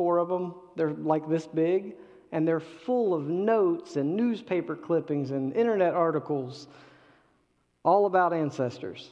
four 0.00 0.16
of 0.16 0.28
them. 0.28 0.54
They're 0.76 0.94
like 0.94 1.28
this 1.28 1.46
big, 1.46 1.94
and 2.32 2.48
they're 2.48 2.58
full 2.58 3.12
of 3.12 3.28
notes 3.28 3.96
and 3.96 4.16
newspaper 4.16 4.74
clippings 4.74 5.30
and 5.30 5.54
internet 5.54 5.92
articles 5.92 6.68
all 7.82 8.06
about 8.06 8.32
ancestors. 8.32 9.10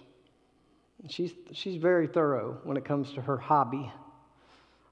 She's, 1.10 1.34
she's 1.52 1.76
very 1.76 2.06
thorough 2.06 2.58
when 2.64 2.78
it 2.78 2.86
comes 2.86 3.12
to 3.12 3.20
her 3.20 3.36
hobby 3.36 3.92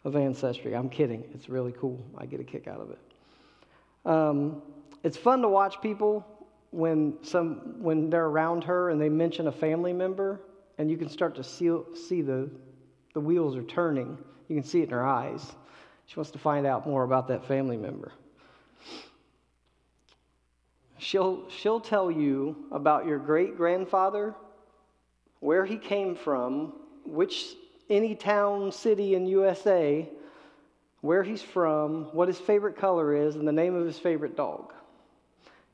of 0.04 0.17
ancestry. 0.17 0.77
I'm 0.77 0.90
kidding. 0.90 1.24
It's 1.32 1.48
really 1.48 1.72
cool. 1.72 2.04
I 2.19 2.26
get 2.26 2.40
a 2.40 2.44
kick 2.44 2.69
out 2.69 2.83
of 2.83 2.90
it. 2.90 2.99
Um, 4.04 4.60
it's 5.03 5.17
fun 5.17 5.40
to 5.40 5.49
watch 5.49 5.81
people 5.81 6.26
when, 6.72 7.15
some, 7.22 7.83
when 7.83 8.10
they're 8.10 8.26
around 8.26 8.65
her 8.65 8.90
and 8.90 9.01
they 9.01 9.08
mention 9.08 9.47
a 9.47 9.53
family 9.53 9.94
member, 9.94 10.42
and 10.76 10.90
you 10.90 10.99
can 10.99 11.08
start 11.08 11.35
to 11.37 11.42
see, 11.42 11.74
see 11.94 12.21
the, 12.21 12.51
the 13.15 13.21
wheels 13.21 13.56
are 13.56 13.63
turning. 13.63 14.19
You 14.49 14.56
can 14.56 14.63
see 14.63 14.81
it 14.81 14.85
in 14.85 14.90
her 14.90 15.06
eyes. 15.06 15.54
She 16.07 16.16
wants 16.16 16.30
to 16.33 16.38
find 16.38 16.66
out 16.66 16.87
more 16.87 17.05
about 17.05 17.29
that 17.29 17.47
family 17.47 17.77
member. 17.77 18.12
She'll, 20.98 21.48
she'll 21.51 21.80
tell 21.80 22.10
you 22.10 22.56
about 22.73 23.06
your 23.06 23.19
great 23.19 23.56
grandfather, 23.56 24.34
where 25.41 25.64
he 25.64 25.77
came 25.77 26.16
from, 26.16 26.73
which 27.05 27.55
any 27.91 28.14
town, 28.14 28.73
city 28.73 29.14
in 29.14 29.27
USA, 29.27 30.09
where 31.02 31.23
he's 31.23 31.42
from, 31.42 32.06
what 32.12 32.28
his 32.28 32.38
favorite 32.38 32.77
color 32.77 33.14
is, 33.14 33.36
and 33.36 33.47
the 33.47 33.52
name 33.52 33.75
of 33.75 33.86
his 33.86 33.98
favorite 33.98 34.36
dog. 34.36 34.73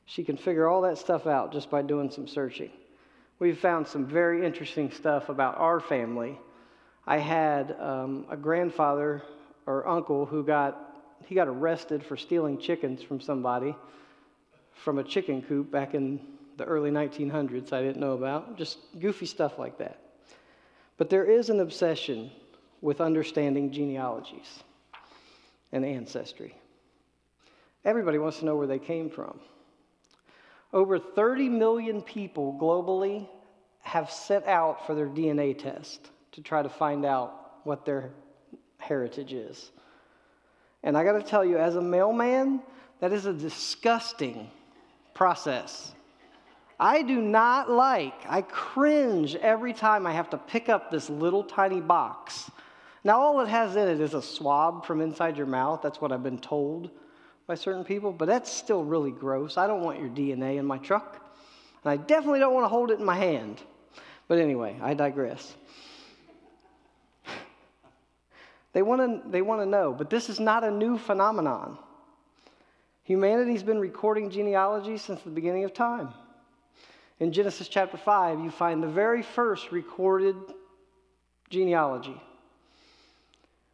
She 0.05 0.23
can 0.23 0.37
figure 0.37 0.67
all 0.67 0.81
that 0.81 0.97
stuff 0.97 1.25
out 1.25 1.53
just 1.53 1.69
by 1.69 1.81
doing 1.81 2.11
some 2.11 2.27
searching. 2.27 2.71
We've 3.39 3.57
found 3.57 3.87
some 3.87 4.05
very 4.05 4.45
interesting 4.45 4.91
stuff 4.91 5.29
about 5.29 5.57
our 5.57 5.79
family. 5.79 6.37
I 7.07 7.17
had 7.17 7.75
um, 7.79 8.25
a 8.29 8.37
grandfather 8.37 9.23
or 9.65 9.87
uncle 9.87 10.25
who 10.25 10.43
got 10.43 10.89
he 11.25 11.35
got 11.35 11.47
arrested 11.47 12.03
for 12.03 12.17
stealing 12.17 12.57
chickens 12.57 13.01
from 13.01 13.21
somebody 13.21 13.75
from 14.73 14.99
a 14.99 15.03
chicken 15.03 15.41
coop 15.41 15.71
back 15.71 15.93
in 15.93 16.19
the 16.57 16.65
early 16.65 16.91
1900s 16.91 17.71
I 17.71 17.81
didn't 17.81 17.99
know 17.99 18.13
about. 18.13 18.57
Just 18.57 18.79
goofy 18.99 19.25
stuff 19.25 19.57
like 19.57 19.77
that. 19.77 19.99
But 20.97 21.09
there 21.09 21.25
is 21.25 21.49
an 21.49 21.59
obsession 21.59 22.31
with 22.81 23.01
understanding 23.01 23.71
genealogies 23.71 24.63
and 25.71 25.85
ancestry. 25.85 26.55
Everybody 27.85 28.17
wants 28.17 28.39
to 28.39 28.45
know 28.45 28.55
where 28.55 28.67
they 28.67 28.79
came 28.79 29.09
from. 29.09 29.39
Over 30.71 30.99
30 30.99 31.49
million 31.49 32.01
people 32.01 32.57
globally 32.59 33.27
have 33.81 34.11
set 34.11 34.47
out 34.47 34.85
for 34.85 34.95
their 34.95 35.07
DNA 35.07 35.57
test 35.57 36.09
to 36.33 36.41
try 36.41 36.61
to 36.61 36.69
find 36.69 37.05
out 37.05 37.59
what 37.63 37.85
their 37.85 38.11
heritage 38.83 39.33
is. 39.33 39.71
And 40.83 40.97
I 40.97 41.03
got 41.03 41.13
to 41.13 41.23
tell 41.23 41.45
you, 41.45 41.57
as 41.57 41.75
a 41.75 41.81
mailman, 41.81 42.61
that 42.99 43.13
is 43.13 43.25
a 43.25 43.33
disgusting 43.33 44.49
process. 45.13 45.93
I 46.79 47.01
do 47.01 47.21
not 47.21 47.69
like, 47.69 48.13
I 48.27 48.41
cringe 48.41 49.35
every 49.35 49.73
time 49.73 50.05
I 50.05 50.11
have 50.11 50.29
to 50.31 50.37
pick 50.37 50.69
up 50.69 50.91
this 50.91 51.09
little 51.09 51.43
tiny 51.43 51.79
box. 51.79 52.51
Now, 53.03 53.19
all 53.19 53.39
it 53.41 53.47
has 53.47 53.75
in 53.75 53.87
it 53.87 54.01
is 54.01 54.13
a 54.13 54.21
swab 54.21 54.85
from 54.85 55.01
inside 55.01 55.37
your 55.37 55.45
mouth. 55.45 55.81
That's 55.81 56.01
what 56.01 56.11
I've 56.11 56.23
been 56.23 56.39
told 56.39 56.89
by 57.47 57.55
certain 57.55 57.83
people, 57.83 58.11
but 58.11 58.27
that's 58.27 58.51
still 58.51 58.83
really 58.83 59.11
gross. 59.11 59.57
I 59.57 59.67
don't 59.67 59.81
want 59.81 59.99
your 59.99 60.09
DNA 60.09 60.57
in 60.57 60.65
my 60.65 60.77
truck, 60.77 61.21
and 61.83 61.91
I 61.91 61.97
definitely 61.97 62.39
don't 62.39 62.53
want 62.53 62.63
to 62.63 62.69
hold 62.69 62.91
it 62.91 62.99
in 62.99 63.05
my 63.05 63.17
hand. 63.17 63.61
But 64.27 64.39
anyway, 64.39 64.77
I 64.81 64.93
digress. 64.93 65.55
They 68.73 68.81
want 68.81 69.23
to 69.23 69.29
they 69.29 69.41
want 69.41 69.61
to 69.61 69.65
know, 69.65 69.93
but 69.93 70.09
this 70.09 70.29
is 70.29 70.39
not 70.39 70.63
a 70.63 70.71
new 70.71 70.97
phenomenon. 70.97 71.77
Humanity's 73.03 73.63
been 73.63 73.79
recording 73.79 74.29
genealogy 74.29 74.97
since 74.97 75.21
the 75.21 75.29
beginning 75.29 75.63
of 75.63 75.73
time. 75.73 76.09
In 77.19 77.31
Genesis 77.31 77.67
chapter 77.67 77.97
5, 77.97 78.39
you 78.39 78.49
find 78.49 78.81
the 78.81 78.87
very 78.87 79.21
first 79.21 79.71
recorded 79.71 80.35
genealogy. 81.49 82.19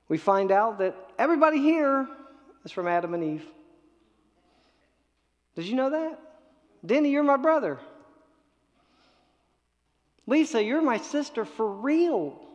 We 0.08 0.18
find 0.18 0.52
out 0.52 0.80
that 0.80 0.96
everybody 1.18 1.60
here 1.60 2.08
is 2.66 2.72
from 2.72 2.88
Adam 2.88 3.14
and 3.14 3.24
Eve. 3.24 3.46
Did 5.56 5.66
you 5.66 5.76
know 5.76 5.92
that? 5.92 6.20
Denny, 6.86 7.12
you're 7.12 7.24
my 7.24 7.38
brother. 7.38 7.80
Lisa, 10.26 10.64
you're 10.64 10.81
my 10.81 10.98
sister 10.98 11.46
for 11.46 11.68
real. 11.68 12.49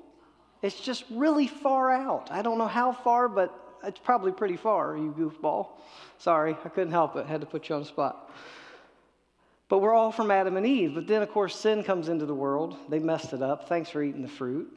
It's 0.64 0.80
just 0.80 1.04
really 1.10 1.46
far 1.46 1.90
out. 1.90 2.30
I 2.30 2.40
don't 2.40 2.56
know 2.56 2.66
how 2.66 2.90
far, 2.90 3.28
but 3.28 3.54
it's 3.84 4.00
probably 4.00 4.32
pretty 4.32 4.56
far, 4.56 4.96
you 4.96 5.14
goofball. 5.14 5.68
Sorry, 6.16 6.56
I 6.64 6.68
couldn't 6.70 6.90
help 6.90 7.16
it. 7.16 7.26
Had 7.26 7.42
to 7.42 7.46
put 7.46 7.68
you 7.68 7.74
on 7.74 7.82
the 7.82 7.86
spot. 7.86 8.30
But 9.68 9.80
we're 9.80 9.92
all 9.92 10.10
from 10.10 10.30
Adam 10.30 10.56
and 10.56 10.66
Eve. 10.66 10.94
But 10.94 11.06
then, 11.06 11.20
of 11.20 11.30
course, 11.30 11.54
sin 11.54 11.84
comes 11.84 12.08
into 12.08 12.24
the 12.24 12.34
world. 12.34 12.78
They 12.88 12.98
messed 12.98 13.34
it 13.34 13.42
up. 13.42 13.68
Thanks 13.68 13.90
for 13.90 14.02
eating 14.02 14.22
the 14.22 14.28
fruit. 14.28 14.72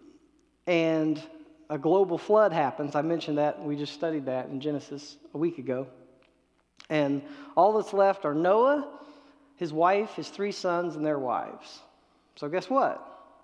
And 0.65 1.23
a 1.69 1.77
global 1.77 2.17
flood 2.17 2.51
happens. 2.51 2.93
I 2.93 3.01
mentioned 3.01 3.37
that. 3.37 3.63
We 3.63 3.77
just 3.77 3.93
studied 3.93 4.25
that 4.25 4.49
in 4.49 4.59
Genesis 4.59 5.15
a 5.33 5.37
week 5.37 5.57
ago. 5.57 5.87
And 6.89 7.21
all 7.55 7.71
that's 7.71 7.93
left 7.93 8.25
are 8.25 8.35
Noah, 8.35 8.89
his 9.55 9.71
wife, 9.71 10.15
his 10.15 10.27
three 10.27 10.51
sons, 10.51 10.97
and 10.97 11.05
their 11.05 11.17
wives. 11.17 11.79
So, 12.35 12.49
guess 12.49 12.69
what? 12.69 13.01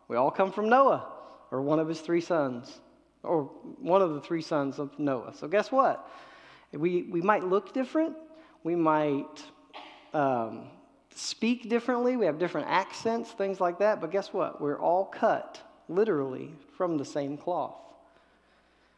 We 0.10 0.18
all 0.18 0.30
come 0.30 0.52
from 0.52 0.68
Noah 0.68 1.08
or 1.54 1.62
one 1.62 1.80
of 1.80 1.88
his 1.88 2.02
three 2.02 2.20
sons, 2.20 2.80
or 3.22 3.44
one 3.80 4.02
of 4.02 4.16
the 4.16 4.22
three 4.22 4.42
sons 4.42 4.80
of 4.80 4.98
Noah. 4.98 5.34
So, 5.36 5.48
guess 5.48 5.72
what? 5.72 6.10
We, 6.74 7.04
we 7.04 7.22
might 7.22 7.44
look 7.44 7.74
different, 7.74 8.16
we 8.64 8.76
might 8.76 9.44
um, 10.16 10.66
speak 11.16 11.70
differently, 11.70 12.18
we 12.18 12.26
have 12.26 12.40
different 12.40 12.68
accents, 12.68 13.32
things 13.32 13.62
like 13.62 13.78
that, 13.78 14.02
but 14.02 14.12
guess 14.12 14.34
what? 14.34 14.60
We're 14.60 14.80
all 14.80 15.06
cut 15.06 15.60
literally 15.88 16.52
from 16.76 16.98
the 16.98 17.06
same 17.06 17.38
cloth. 17.38 17.76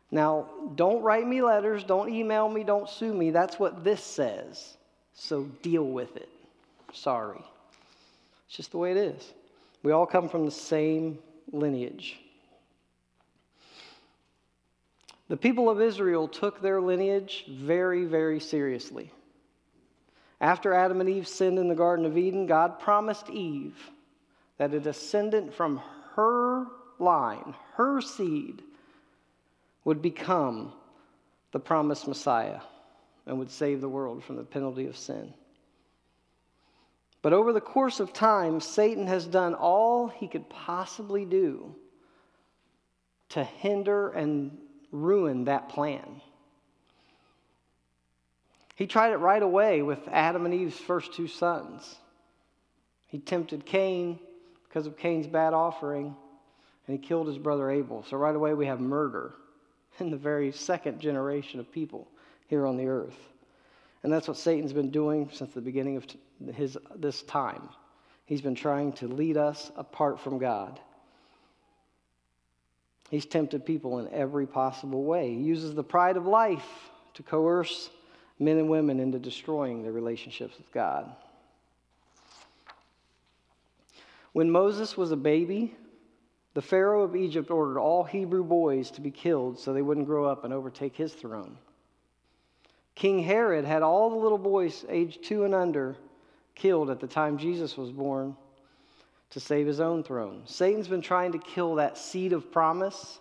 Now, 0.10 0.48
don't 0.76 1.02
write 1.02 1.28
me 1.28 1.42
letters, 1.42 1.84
don't 1.84 2.08
email 2.08 2.48
me, 2.48 2.64
don't 2.64 2.88
sue 2.88 3.14
me. 3.14 3.32
That's 3.32 3.60
what 3.60 3.84
this 3.84 4.02
says. 4.02 4.78
So 5.14 5.44
deal 5.62 5.84
with 5.84 6.16
it. 6.16 6.30
Sorry. 6.94 7.44
It's 8.48 8.56
just 8.56 8.72
the 8.72 8.78
way 8.78 8.92
it 8.92 8.98
is. 8.98 9.34
We 9.84 9.92
all 9.92 10.06
come 10.06 10.30
from 10.30 10.46
the 10.46 10.52
same 10.52 11.20
lineage. 11.52 12.20
The 15.28 15.38
people 15.38 15.70
of 15.70 15.82
Israel 15.82 16.28
took 16.28 16.62
their 16.62 16.80
lineage 16.80 17.46
very, 17.50 18.06
very 18.06 18.40
seriously. 18.40 19.12
After 20.40 20.74
Adam 20.74 21.02
and 21.02 21.10
Eve 21.10 21.28
sinned 21.28 21.58
in 21.58 21.68
the 21.68 21.76
Garden 21.76 22.06
of 22.06 22.18
Eden, 22.18 22.46
God 22.46 22.80
promised 22.80 23.30
Eve 23.30 23.76
that 24.58 24.74
a 24.74 24.80
descendant 24.80 25.54
from 25.54 25.82
her 26.14 26.68
line, 27.00 27.56
her 27.74 28.02
seed, 28.02 28.62
would 29.84 30.02
become 30.02 30.74
the 31.52 31.60
promised 31.60 32.08
Messiah 32.08 32.60
and 33.26 33.40
would 33.40 33.50
save 33.50 33.82
the 33.82 33.90
world 33.90 34.24
from 34.24 34.36
the 34.36 34.44
penalty 34.44 34.86
of 34.86 34.96
sin. 34.96 35.34
But 37.22 37.34
over 37.34 37.54
the 37.54 37.62
course 37.62 38.00
of 38.00 38.14
time, 38.14 38.60
Satan 38.60 39.08
has 39.08 39.26
done 39.26 39.56
all 39.56 40.08
he 40.08 40.28
could 40.28 40.48
possibly 40.50 41.26
do 41.26 41.74
to 43.30 43.44
hinder 43.44 44.10
and 44.10 44.56
ruin 44.92 45.46
that 45.46 45.70
plan. 45.70 46.22
He 48.76 48.88
tried 48.88 49.12
it 49.12 49.18
right 49.18 49.42
away 49.42 49.82
with 49.82 50.00
Adam 50.12 50.46
and 50.46 50.54
Eve's 50.54 50.78
first 50.78 51.14
two 51.14 51.28
sons. 51.28 51.96
He 53.08 53.20
tempted 53.20 53.66
Cain 53.66 54.20
because 54.68 54.88
of 54.88 54.98
Cain's 54.98 55.28
bad 55.28 55.54
offering, 55.54 56.16
and 56.88 57.00
he 57.00 57.08
killed 57.08 57.28
his 57.28 57.38
brother 57.38 57.72
Abel. 57.72 58.04
So, 58.10 58.18
right 58.18 58.36
away, 58.36 58.54
we 58.54 58.66
have 58.66 58.82
murder 58.82 59.34
in 60.00 60.10
the 60.10 60.18
very 60.18 60.52
second 60.52 61.00
generation 61.00 61.60
of 61.60 61.72
people 61.72 62.08
here 62.48 62.66
on 62.66 62.76
the 62.76 62.88
earth. 62.88 63.18
And 64.04 64.12
that's 64.12 64.28
what 64.28 64.38
Satan's 64.38 64.74
been 64.74 64.92
doing 64.92 65.30
since 65.32 65.54
the 65.54 65.62
beginning 65.62 65.98
of 65.98 66.06
his, 66.54 66.78
this 66.96 67.24
time. 67.24 67.70
He's 68.26 68.42
been 68.42 68.56
trying 68.56 68.94
to 68.94 69.08
lead 69.08 69.38
us 69.38 69.72
apart 69.78 70.20
from 70.20 70.38
God. 70.38 70.80
He's 73.10 73.26
tempted 73.26 73.66
people 73.66 74.00
in 74.00 74.12
every 74.12 74.48
possible 74.48 75.04
way. 75.04 75.34
He 75.34 75.42
uses 75.42 75.74
the 75.74 75.84
pride 75.84 76.18
of 76.18 76.26
life 76.26 76.90
to 77.14 77.24
coerce 77.24 77.90
men 78.40 78.58
and 78.58 78.70
women 78.70 79.00
into 79.00 79.20
destroying 79.20 79.84
their 79.84 79.92
relationships 79.92 80.58
with 80.58 80.72
God. 80.72 81.16
When 84.34 84.52
Moses 84.52 84.98
was 84.98 85.12
a 85.12 85.18
baby, 85.18 85.76
the 86.56 86.62
Pharaoh 86.62 87.04
of 87.04 87.16
Egypt 87.16 87.52
ordered 87.52 87.80
all 87.80 88.04
Hebrew 88.04 88.44
boys 88.44 88.92
to 88.92 89.02
be 89.02 89.12
killed 89.12 89.60
so 89.60 89.72
they 89.72 89.82
wouldn't 89.82 90.08
grow 90.08 90.26
up 90.26 90.44
and 90.44 90.54
overtake 90.54 90.96
his 90.96 91.14
throne. 91.14 91.58
King 92.96 93.20
Herod 93.20 93.66
had 93.66 93.84
all 93.84 94.10
the 94.10 94.16
little 94.16 94.38
boys 94.38 94.86
aged 94.90 95.24
two 95.24 95.44
and 95.44 95.54
under 95.54 95.96
killed 96.56 96.90
at 96.90 97.00
the 97.00 97.08
time 97.08 97.38
Jesus 97.38 97.78
was 97.78 97.92
born 97.92 98.36
to 99.32 99.40
save 99.40 99.68
his 99.68 99.80
own 99.80 100.04
throne. 100.04 100.44
Satan's 100.46 100.88
been 100.88 101.02
trying 101.02 101.32
to 101.34 101.38
kill 101.38 101.76
that 101.76 101.98
seed 101.98 102.34
of 102.34 102.52
promise 102.52 103.20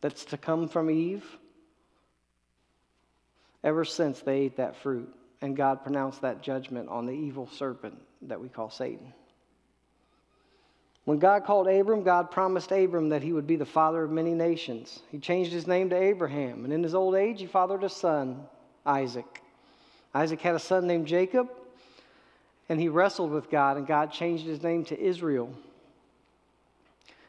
that's 0.00 0.24
to 0.26 0.36
come 0.36 0.68
from 0.68 0.90
Eve 0.90 1.24
ever 3.62 3.84
since 3.84 4.20
they 4.20 4.40
ate 4.40 4.56
that 4.56 4.76
fruit, 4.76 5.12
and 5.40 5.56
God 5.56 5.82
pronounced 5.82 6.22
that 6.22 6.42
judgment 6.42 6.88
on 6.88 7.06
the 7.06 7.12
evil 7.12 7.46
serpent 7.46 7.98
that 8.22 8.40
we 8.40 8.48
call 8.48 8.70
Satan. 8.70 9.12
When 11.04 11.18
God 11.18 11.44
called 11.44 11.68
Abram, 11.68 12.02
God 12.02 12.30
promised 12.30 12.72
Abram 12.72 13.08
that 13.08 13.22
he 13.22 13.32
would 13.32 13.46
be 13.46 13.56
the 13.56 13.64
father 13.64 14.04
of 14.04 14.10
many 14.10 14.32
nations. 14.32 15.00
He 15.10 15.18
changed 15.18 15.52
his 15.52 15.66
name 15.66 15.90
to 15.90 15.96
Abraham, 15.96 16.64
and 16.64 16.72
in 16.72 16.82
his 16.82 16.94
old 16.94 17.14
age, 17.14 17.40
he 17.40 17.46
fathered 17.46 17.84
a 17.84 17.88
son, 17.88 18.46
Isaac. 18.86 19.42
Isaac 20.14 20.40
had 20.40 20.54
a 20.54 20.60
son 20.60 20.86
named 20.86 21.06
Jacob, 21.06 21.48
and 22.70 22.80
he 22.80 22.88
wrestled 22.88 23.32
with 23.32 23.50
God, 23.50 23.76
and 23.76 23.86
God 23.86 24.12
changed 24.12 24.46
his 24.46 24.62
name 24.62 24.84
to 24.86 24.98
Israel. 24.98 25.52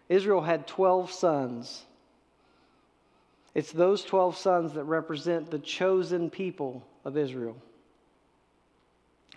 Israel 0.08 0.42
had 0.42 0.68
12 0.68 1.12
sons. 1.12 1.84
It's 3.56 3.72
those 3.72 4.04
12 4.04 4.38
sons 4.38 4.74
that 4.74 4.84
represent 4.84 5.50
the 5.50 5.58
chosen 5.58 6.30
people 6.30 6.86
of 7.04 7.18
Israel 7.18 7.58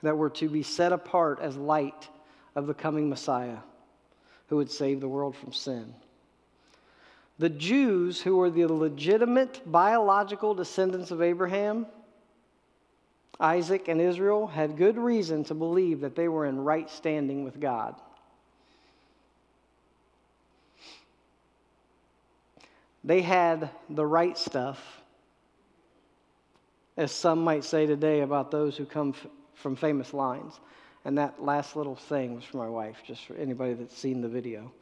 that 0.02 0.18
were 0.18 0.28
to 0.28 0.48
be 0.50 0.62
set 0.62 0.92
apart 0.92 1.40
as 1.40 1.56
light 1.56 2.08
of 2.54 2.66
the 2.66 2.74
coming 2.74 3.08
Messiah 3.08 3.58
who 4.48 4.56
would 4.56 4.70
save 4.70 5.00
the 5.00 5.08
world 5.08 5.34
from 5.34 5.54
sin. 5.54 5.94
The 7.38 7.48
Jews, 7.48 8.20
who 8.20 8.36
were 8.36 8.50
the 8.50 8.66
legitimate 8.66 9.62
biological 9.64 10.54
descendants 10.54 11.10
of 11.10 11.22
Abraham, 11.22 11.86
Isaac, 13.40 13.88
and 13.88 14.00
Israel, 14.00 14.46
had 14.46 14.76
good 14.76 14.96
reason 14.96 15.44
to 15.44 15.54
believe 15.54 16.00
that 16.00 16.14
they 16.14 16.28
were 16.28 16.46
in 16.46 16.60
right 16.60 16.88
standing 16.88 17.44
with 17.44 17.60
God. 17.60 17.94
They 23.04 23.20
had 23.20 23.68
the 23.90 24.06
right 24.06 24.36
stuff, 24.36 25.02
as 26.96 27.12
some 27.12 27.44
might 27.44 27.64
say 27.64 27.86
today 27.86 28.20
about 28.20 28.50
those 28.50 28.76
who 28.76 28.86
come 28.86 29.10
f- 29.10 29.26
from 29.54 29.76
famous 29.76 30.14
lines. 30.14 30.58
And 31.04 31.18
that 31.18 31.42
last 31.42 31.76
little 31.76 31.96
thing 31.96 32.34
was 32.34 32.44
for 32.44 32.56
my 32.56 32.68
wife, 32.68 33.02
just 33.06 33.26
for 33.26 33.34
anybody 33.34 33.74
that's 33.74 33.96
seen 33.96 34.22
the 34.22 34.28
video 34.28 34.72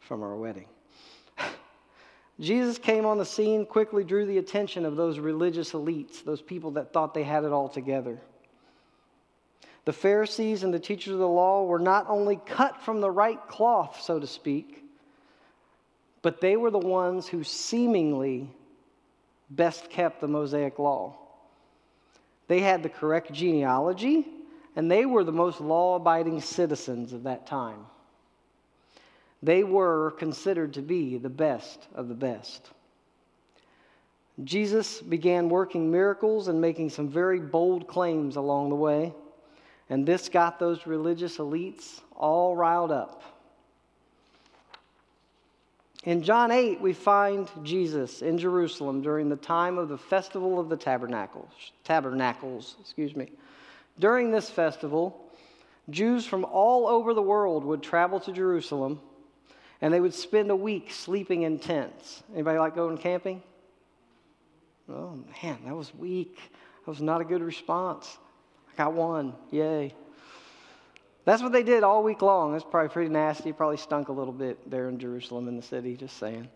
from 0.00 0.22
our 0.22 0.36
wedding. 0.36 0.66
Jesus 2.40 2.78
came 2.78 3.04
on 3.04 3.18
the 3.18 3.24
scene, 3.24 3.66
quickly 3.66 4.02
drew 4.02 4.24
the 4.24 4.38
attention 4.38 4.86
of 4.86 4.96
those 4.96 5.18
religious 5.18 5.72
elites, 5.72 6.24
those 6.24 6.40
people 6.40 6.70
that 6.72 6.92
thought 6.92 7.12
they 7.12 7.22
had 7.22 7.44
it 7.44 7.52
all 7.52 7.68
together. 7.68 8.18
The 9.84 9.92
Pharisees 9.92 10.62
and 10.62 10.72
the 10.72 10.78
teachers 10.78 11.12
of 11.12 11.18
the 11.18 11.28
law 11.28 11.64
were 11.64 11.78
not 11.78 12.06
only 12.08 12.40
cut 12.46 12.82
from 12.82 13.00
the 13.00 13.10
right 13.10 13.40
cloth, 13.48 14.00
so 14.02 14.18
to 14.18 14.26
speak, 14.26 14.84
but 16.22 16.40
they 16.40 16.56
were 16.56 16.70
the 16.70 16.78
ones 16.78 17.26
who 17.26 17.44
seemingly 17.44 18.48
best 19.50 19.90
kept 19.90 20.20
the 20.20 20.28
Mosaic 20.28 20.78
law. 20.78 21.16
They 22.48 22.60
had 22.60 22.82
the 22.82 22.88
correct 22.88 23.32
genealogy, 23.32 24.26
and 24.76 24.90
they 24.90 25.04
were 25.04 25.24
the 25.24 25.32
most 25.32 25.60
law 25.60 25.96
abiding 25.96 26.40
citizens 26.40 27.12
of 27.12 27.24
that 27.24 27.46
time. 27.46 27.86
They 29.42 29.64
were 29.64 30.12
considered 30.12 30.74
to 30.74 30.82
be 30.82 31.16
the 31.16 31.30
best 31.30 31.86
of 31.94 32.08
the 32.08 32.14
best. 32.14 32.70
Jesus 34.44 35.00
began 35.00 35.48
working 35.48 35.90
miracles 35.90 36.48
and 36.48 36.60
making 36.60 36.90
some 36.90 37.08
very 37.08 37.40
bold 37.40 37.86
claims 37.86 38.36
along 38.36 38.70
the 38.70 38.76
way, 38.76 39.12
and 39.88 40.06
this 40.06 40.28
got 40.28 40.58
those 40.58 40.86
religious 40.86 41.38
elites 41.38 42.00
all 42.14 42.56
riled 42.56 42.92
up. 42.92 43.22
In 46.04 46.22
John 46.22 46.50
8, 46.50 46.80
we 46.80 46.94
find 46.94 47.50
Jesus 47.62 48.22
in 48.22 48.38
Jerusalem 48.38 49.02
during 49.02 49.28
the 49.28 49.36
time 49.36 49.76
of 49.76 49.90
the 49.90 49.98
festival 49.98 50.58
of 50.58 50.70
the 50.70 50.76
tabernacles. 50.76 51.50
Tabernacles, 51.84 52.76
excuse 52.80 53.14
me. 53.14 53.30
During 53.98 54.30
this 54.30 54.48
festival, 54.48 55.22
Jews 55.90 56.24
from 56.24 56.46
all 56.46 56.86
over 56.86 57.12
the 57.12 57.20
world 57.20 57.64
would 57.64 57.82
travel 57.82 58.18
to 58.20 58.32
Jerusalem 58.32 58.98
and 59.80 59.92
they 59.92 60.00
would 60.00 60.14
spend 60.14 60.50
a 60.50 60.56
week 60.56 60.90
sleeping 60.90 61.42
in 61.42 61.58
tents. 61.58 62.22
Anybody 62.32 62.58
like 62.58 62.74
going 62.74 62.98
camping? 62.98 63.42
Oh 64.88 65.18
man, 65.42 65.58
that 65.64 65.74
was 65.74 65.94
weak. 65.94 66.36
That 66.84 66.90
was 66.90 67.00
not 67.00 67.20
a 67.20 67.24
good 67.24 67.42
response. 67.42 68.18
I 68.72 68.76
got 68.76 68.92
one. 68.92 69.34
Yay. 69.50 69.94
That's 71.24 71.42
what 71.42 71.52
they 71.52 71.62
did 71.62 71.82
all 71.84 72.02
week 72.02 72.22
long. 72.22 72.52
That's 72.52 72.64
probably 72.64 72.88
pretty 72.88 73.10
nasty. 73.10 73.52
Probably 73.52 73.76
stunk 73.76 74.08
a 74.08 74.12
little 74.12 74.32
bit 74.32 74.70
there 74.70 74.88
in 74.88 74.98
Jerusalem 74.98 75.48
in 75.48 75.56
the 75.56 75.62
city, 75.62 75.96
just 75.96 76.16
saying. 76.16 76.48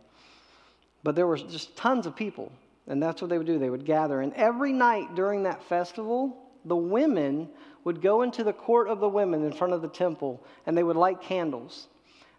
But 1.03 1.15
there 1.15 1.27
were 1.27 1.37
just 1.37 1.77
tons 1.77 2.07
of 2.07 2.17
people, 2.17 2.51
and 2.87 3.03
that's 3.03 3.21
what 3.21 3.29
they 3.29 3.39
would 3.39 3.47
do. 3.47 3.59
They 3.59 3.71
would 3.71 3.85
gather. 3.85 4.23
And 4.23 4.33
every 4.35 4.73
night 4.73 5.15
during 5.15 5.43
that 5.43 5.63
festival, 5.65 6.45
the 6.65 6.77
women 6.77 7.49
would 7.85 8.01
go 8.01 8.23
into 8.23 8.43
the 8.43 8.53
court 8.53 8.89
of 8.89 9.01
the 9.01 9.09
women 9.09 9.45
in 9.45 9.53
front 9.53 9.73
of 9.73 9.83
the 9.83 9.89
temple 9.89 10.43
and 10.67 10.77
they 10.77 10.83
would 10.83 10.97
light 10.97 11.21
candles. 11.21 11.89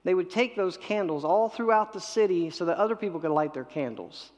They 0.05 0.13
would 0.13 0.29
take 0.29 0.55
those 0.55 0.77
candles 0.77 1.25
all 1.25 1.49
throughout 1.49 1.91
the 1.91 1.99
city 1.99 2.51
so 2.51 2.65
that 2.65 2.77
other 2.77 2.95
people 2.95 3.19
could 3.19 3.31
light 3.31 3.55
their 3.55 3.63
candles. 3.63 4.31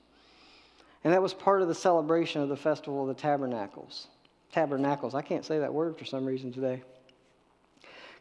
And 1.03 1.13
that 1.13 1.21
was 1.21 1.33
part 1.33 1.61
of 1.61 1.67
the 1.67 1.75
celebration 1.75 2.41
of 2.41 2.47
the 2.49 2.55
Festival 2.55 3.01
of 3.01 3.09
the 3.09 3.21
Tabernacles. 3.21 4.07
Tabernacles. 4.53 5.13
I 5.13 5.21
can't 5.21 5.43
say 5.45 5.59
that 5.59 5.73
word 5.73 5.99
for 5.99 6.05
some 6.05 6.25
reason 6.25 6.53
today. 6.53 6.81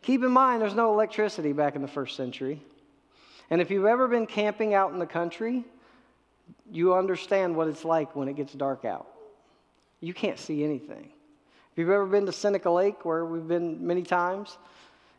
Keep 0.02 0.25
in 0.25 0.32
mind, 0.32 0.60
there's 0.60 0.75
no 0.75 0.93
electricity 0.93 1.52
back 1.52 1.76
in 1.76 1.82
the 1.82 1.88
first 1.88 2.16
century. 2.16 2.60
And 3.48 3.60
if 3.60 3.70
you've 3.70 3.87
ever 3.87 4.08
been 4.08 4.26
camping 4.26 4.75
out 4.75 4.93
in 4.93 4.98
the 4.98 5.06
country, 5.06 5.64
you 6.70 6.94
understand 6.94 7.54
what 7.54 7.69
it's 7.69 7.84
like 7.84 8.16
when 8.16 8.26
it 8.26 8.34
gets 8.34 8.54
dark 8.54 8.84
out. 8.84 9.06
You 10.00 10.12
can't 10.12 10.38
see 10.38 10.64
anything. 10.64 11.10
If 11.72 11.78
you've 11.78 11.90
ever 11.90 12.06
been 12.06 12.26
to 12.26 12.32
Seneca 12.32 12.70
Lake, 12.70 13.04
where 13.04 13.25
we've 13.25 13.46
been 13.46 13.87
many 13.87 14.02
times, 14.02 14.58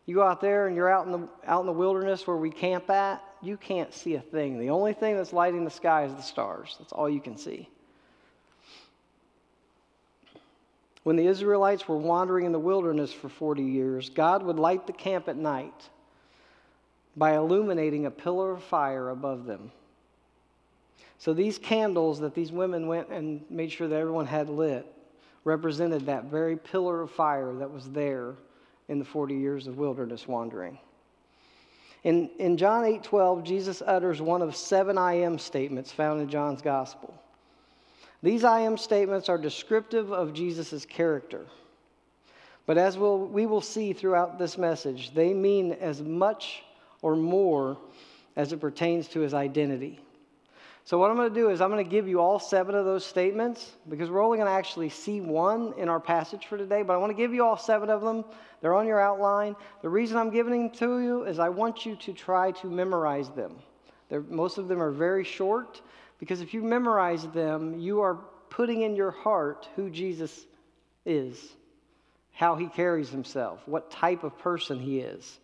you 0.08 0.16
go 0.16 0.24
out 0.24 0.42
there 0.42 0.68
and 0.68 0.76
you're 0.76 0.90
out 0.90 1.06
in 1.06 1.12
the 1.12 1.30
out 1.46 1.60
in 1.60 1.66
the 1.68 1.74
wilderness 1.74 2.26
where 2.26 2.38
we 2.38 2.50
camp 2.50 2.90
at, 2.90 3.24
you 3.42 3.58
can't 3.58 3.94
see 3.94 4.16
a 4.16 4.22
thing. 4.22 4.58
The 4.58 4.70
only 4.70 4.94
thing 4.94 5.18
that's 5.18 5.34
lighting 5.34 5.64
the 5.66 5.70
sky 5.70 6.06
is 6.06 6.14
the 6.16 6.22
stars. 6.22 6.76
That's 6.80 6.94
all 6.94 7.10
you 7.10 7.20
can 7.20 7.38
see. 7.38 7.70
When 11.04 11.18
the 11.18 11.28
Israelites 11.28 11.88
were 11.88 11.98
wandering 11.98 12.46
in 12.46 12.52
the 12.52 12.60
wilderness 12.60 13.14
for 13.14 13.30
40 13.30 13.64
years, 13.64 14.10
God 14.10 14.44
would 14.44 14.58
light 14.58 14.88
the 14.88 14.94
camp 14.94 15.28
at 15.28 15.38
night 15.38 15.90
by 17.16 17.36
illuminating 17.36 18.06
a 18.06 18.12
pillar 18.12 18.52
of 18.52 18.64
fire 18.64 19.10
above 19.10 19.46
them. 19.46 19.72
So 21.18 21.34
these 21.34 21.58
candles 21.58 22.20
that 22.20 22.36
these 22.36 22.52
women 22.52 22.88
went 22.88 23.10
and 23.10 23.42
made 23.50 23.72
sure 23.72 23.88
that 23.88 23.96
everyone 23.96 24.26
had 24.26 24.50
lit 24.50 24.86
represented 25.44 26.06
that 26.06 26.26
very 26.26 26.58
pillar 26.58 27.02
of 27.02 27.12
fire 27.12 27.54
that 27.54 27.72
was 27.72 27.90
there 27.92 28.36
in 28.90 29.00
the 29.00 29.06
40 29.06 29.36
years 29.36 29.68
of 29.68 29.78
wilderness 29.78 30.28
wandering. 30.28 30.78
In, 32.04 32.30
in 32.40 32.58
John 32.58 32.86
8 32.86 33.04
12, 33.04 33.44
Jesus 33.44 33.84
utters 33.86 34.22
one 34.22 34.42
of 34.42 34.56
seven 34.56 34.98
I 34.98 35.14
am 35.14 35.38
statements 35.40 35.92
found 35.92 36.22
in 36.22 36.30
John's 36.30 36.62
gospel. 36.62 37.14
These 38.24 38.44
I 38.44 38.62
am 38.62 38.78
statements 38.78 39.30
are 39.30 39.38
descriptive 39.38 40.12
of 40.12 40.34
Jesus' 40.34 40.86
character. 40.86 41.46
But 42.66 42.78
as 42.78 42.98
we'll, 42.98 43.20
we 43.20 43.46
will 43.46 43.62
see 43.62 43.94
throughout 43.94 44.38
this 44.38 44.58
message, 44.58 45.14
they 45.14 45.34
mean 45.34 45.72
as 45.74 46.02
much 46.02 46.64
or 47.02 47.16
more 47.16 47.78
as 48.36 48.52
it 48.52 48.60
pertains 48.60 49.08
to 49.10 49.22
his 49.22 49.34
identity. 49.34 50.00
So, 50.88 50.98
what 50.98 51.12
I'm 51.12 51.18
going 51.18 51.28
to 51.28 51.36
do 51.36 51.50
is 51.50 51.60
I'm 51.60 51.70
going 51.70 51.84
to 51.84 51.92
give 51.92 52.08
you 52.08 52.22
all 52.22 52.40
seven 52.40 52.74
of 52.74 52.86
those 52.86 53.06
statements 53.06 53.74
because 53.90 54.10
we're 54.10 54.24
only 54.24 54.38
going 54.38 54.48
to 54.48 54.54
actually 54.54 54.88
see 54.88 55.20
one 55.20 55.74
in 55.78 55.90
our 55.90 56.00
passage 56.00 56.46
for 56.46 56.58
today, 56.58 56.82
but 56.82 56.94
I 56.94 56.96
want 56.96 57.10
to 57.10 57.14
give 57.14 57.34
you 57.34 57.44
all 57.44 57.58
seven 57.58 57.90
of 57.90 58.00
them. 58.00 58.24
They're 58.62 58.74
on 58.74 58.88
your 58.88 59.02
outline. 59.02 59.58
The 59.82 59.90
reason 59.90 60.16
I'm 60.16 60.30
giving 60.30 60.54
them 60.54 60.70
to 60.78 61.02
you 61.02 61.26
is 61.26 61.40
I 61.40 61.50
want 61.50 61.86
you 61.86 61.98
to 61.98 62.14
try 62.14 62.52
to 62.52 62.68
memorize 62.70 63.30
them. 63.32 63.58
They're, 64.08 64.22
most 64.22 64.58
of 64.58 64.70
them 64.70 64.82
are 64.82 64.92
very 64.92 65.26
short 65.26 65.82
because 66.20 66.40
if 66.40 66.54
you 66.54 66.64
memorize 66.64 67.28
them, 67.34 67.78
you 67.78 68.00
are 68.00 68.20
putting 68.50 68.84
in 68.84 68.96
your 68.96 69.12
heart 69.12 69.68
who 69.76 69.90
Jesus 69.90 70.46
is, 71.06 71.38
how 72.32 72.56
he 72.56 72.68
carries 72.68 73.10
himself, 73.10 73.60
what 73.66 73.92
type 73.92 74.24
of 74.24 74.40
person 74.40 74.80
he 74.80 75.00
is, 75.00 75.38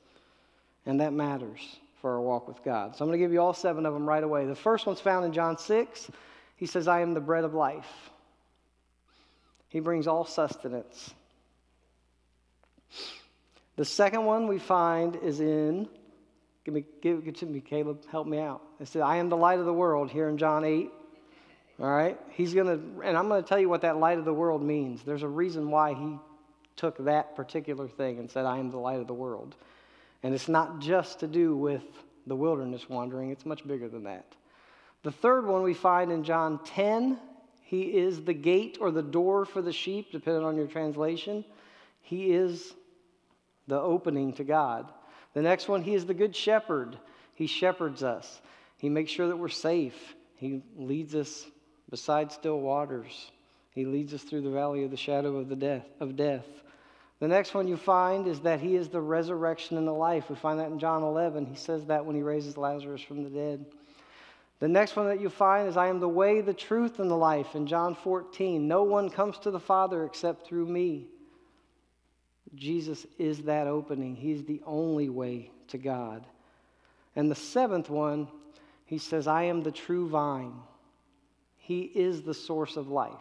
and 0.86 1.02
that 1.02 1.12
matters 1.12 1.60
for 2.04 2.12
our 2.12 2.22
walk 2.22 2.50
with 2.50 2.62
God. 2.66 2.94
So 2.94 3.06
I'm 3.06 3.08
going 3.08 3.18
to 3.18 3.24
give 3.24 3.32
you 3.32 3.40
all 3.40 3.54
seven 3.54 3.86
of 3.86 3.94
them 3.94 4.06
right 4.06 4.26
away. 4.26 4.46
The 4.46 4.54
first 4.54 4.86
one's 4.86 5.00
found 5.00 5.24
in 5.24 5.32
John 5.32 5.58
6. 5.58 6.12
He 6.58 6.66
says, 6.66 6.86
I 6.86 7.00
am 7.00 7.14
the 7.14 7.22
bread 7.22 7.46
of 7.46 7.54
life. 7.54 7.88
He 9.70 9.80
brings 9.80 10.06
all 10.06 10.26
sustenance. 10.26 11.14
The 13.78 13.86
second 13.86 14.26
one 14.26 14.48
we 14.48 14.60
find 14.60 15.16
is 15.16 15.40
in, 15.40 15.88
give, 16.66 16.74
me, 16.74 16.84
give 17.02 17.26
it 17.26 17.38
to 17.38 17.46
me, 17.46 17.62
Caleb, 17.62 18.06
help 18.12 18.28
me 18.28 18.38
out. 18.38 18.62
It 18.82 18.90
says, 18.90 19.02
I 19.02 19.16
am 19.16 19.30
the 19.30 19.38
light 19.38 19.60
of 19.60 19.66
the 19.66 19.74
world 19.74 20.12
here 20.12 20.28
in 20.28 20.38
John 20.38 20.66
8. 20.66 20.92
All 21.80 21.90
right? 21.90 22.20
He's 22.32 22.54
going 22.54 22.68
to, 22.68 23.02
and 23.08 23.18
I'm 23.18 23.30
going 23.30 23.42
to 23.42 23.48
tell 23.48 23.60
you 23.60 23.70
what 23.70 23.80
that 23.84 23.96
light 23.96 24.18
of 24.18 24.26
the 24.26 24.34
world 24.34 24.62
means. 24.62 25.04
There's 25.04 25.24
a 25.24 25.28
reason 25.30 25.72
why 25.72 25.94
he 25.94 26.18
took 26.76 26.98
that 27.06 27.38
particular 27.38 27.88
thing 27.88 28.20
and 28.20 28.30
said, 28.30 28.44
I 28.44 28.58
am 28.58 28.72
the 28.72 28.78
light 28.78 29.00
of 29.00 29.08
the 29.08 29.14
world. 29.14 29.56
And 30.24 30.34
it's 30.34 30.48
not 30.48 30.80
just 30.80 31.20
to 31.20 31.28
do 31.28 31.56
with 31.56 31.84
the 32.26 32.36
wilderness 32.36 32.90
wandering, 32.90 33.30
it's 33.30 33.46
much 33.46 33.68
bigger 33.68 33.90
than 33.90 34.06
that. 34.06 34.26
The 35.04 35.12
third 35.12 35.46
one 35.46 35.64
we 35.64 35.74
find 35.74 36.12
in 36.12 36.24
John 36.24 36.60
10, 36.64 37.20
He 37.64 37.82
is 37.98 38.22
the 38.22 38.34
gate 38.34 38.78
or 38.80 38.90
the 38.90 39.04
door 39.04 39.44
for 39.44 39.62
the 39.62 39.74
sheep, 39.74 40.12
depending 40.12 40.46
on 40.46 40.56
your 40.56 40.68
translation. 40.68 41.44
He 42.02 42.32
is 42.32 42.74
the 43.68 43.80
opening 43.80 44.34
to 44.34 44.46
God. 44.46 44.90
The 45.34 45.42
next 45.42 45.68
one, 45.68 45.82
He 45.82 45.94
is 45.94 46.06
the 46.06 46.14
good 46.14 46.36
shepherd. 46.36 46.98
He 47.36 47.48
shepherds 47.48 48.02
us, 48.02 48.42
He 48.78 48.90
makes 48.90 49.12
sure 49.12 49.28
that 49.28 49.38
we're 49.38 49.50
safe. 49.50 50.16
He 50.38 50.62
leads 50.76 51.16
us 51.16 51.46
beside 51.90 52.32
still 52.32 52.60
waters. 52.60 53.32
He 53.72 53.86
leads 53.86 54.14
us 54.14 54.24
through 54.24 54.42
the 54.42 54.52
valley 54.52 54.84
of 54.84 54.92
the 54.92 54.98
shadow 54.98 55.38
of, 55.38 55.50
the 55.50 55.56
death, 55.56 55.86
of 56.00 56.16
death. 56.16 56.46
The 57.24 57.30
next 57.30 57.54
one 57.54 57.70
you 57.70 57.78
find 57.78 58.28
is 58.28 58.42
that 58.42 58.60
He 58.60 58.76
is 58.76 58.90
the 58.90 59.00
resurrection 59.00 59.78
and 59.78 59.88
the 59.88 59.94
life. 59.94 60.30
We 60.30 60.36
find 60.36 60.60
that 60.60 60.72
in 60.72 60.78
John 60.78 61.04
11. 61.04 61.46
He 61.46 61.56
says 61.56 61.86
that 61.86 62.06
when 62.06 62.18
He 62.18 62.22
raises 62.22 62.58
Lazarus 62.58 63.02
from 63.02 63.24
the 63.24 63.30
dead. 63.30 63.66
The 64.60 64.68
next 64.68 64.98
one 64.98 65.08
that 65.08 65.22
you 65.22 65.30
find 65.30 65.70
is 65.70 65.78
I 65.78 65.88
am 65.88 66.02
the 66.02 66.10
way, 66.10 66.42
the 66.42 66.54
truth, 66.54 67.00
and 67.00 67.10
the 67.10 67.16
life 67.16 67.56
in 67.56 67.66
John 67.66 67.96
14. 67.96 68.68
No 68.68 68.84
one 68.84 69.10
comes 69.10 69.38
to 69.38 69.52
the 69.52 69.60
Father 69.62 70.04
except 70.04 70.46
through 70.46 70.66
me. 70.66 71.08
Jesus 72.56 73.06
is 73.18 73.44
that 73.44 73.68
opening. 73.68 74.18
He's 74.18 74.44
the 74.44 74.62
only 74.66 75.08
way 75.08 75.50
to 75.70 75.78
God. 75.78 76.26
And 77.16 77.32
the 77.32 77.36
seventh 77.36 77.90
one, 77.90 78.28
he 78.86 78.98
says, 78.98 79.28
I 79.28 79.44
am 79.44 79.64
the 79.64 79.72
true 79.72 80.10
vine. 80.10 80.56
He 81.56 81.84
is 81.84 82.24
the 82.24 82.34
source 82.34 82.76
of 82.76 82.90
life. 82.90 83.14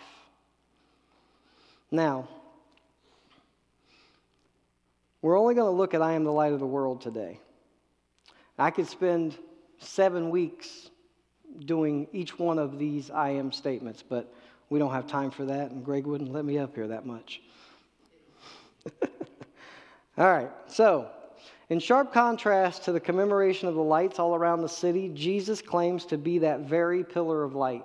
Now, 1.92 2.26
we're 5.22 5.38
only 5.38 5.54
going 5.54 5.66
to 5.66 5.76
look 5.76 5.94
at 5.94 6.02
I 6.02 6.12
am 6.12 6.24
the 6.24 6.32
light 6.32 6.52
of 6.52 6.60
the 6.60 6.66
world 6.66 7.00
today. 7.00 7.38
I 8.58 8.70
could 8.70 8.88
spend 8.88 9.36
seven 9.78 10.30
weeks 10.30 10.90
doing 11.64 12.08
each 12.12 12.38
one 12.38 12.58
of 12.58 12.78
these 12.78 13.10
I 13.10 13.30
am 13.30 13.52
statements, 13.52 14.02
but 14.02 14.32
we 14.68 14.78
don't 14.78 14.92
have 14.92 15.06
time 15.06 15.30
for 15.30 15.44
that, 15.46 15.70
and 15.70 15.84
Greg 15.84 16.06
wouldn't 16.06 16.32
let 16.32 16.44
me 16.44 16.58
up 16.58 16.74
here 16.74 16.88
that 16.88 17.06
much. 17.06 17.40
all 20.18 20.30
right, 20.30 20.50
so 20.66 21.08
in 21.68 21.78
sharp 21.78 22.12
contrast 22.12 22.84
to 22.84 22.92
the 22.92 23.00
commemoration 23.00 23.68
of 23.68 23.74
the 23.74 23.82
lights 23.82 24.18
all 24.18 24.34
around 24.34 24.62
the 24.62 24.68
city, 24.68 25.10
Jesus 25.14 25.62
claims 25.62 26.04
to 26.06 26.18
be 26.18 26.38
that 26.38 26.60
very 26.60 27.04
pillar 27.04 27.44
of 27.44 27.54
light 27.54 27.84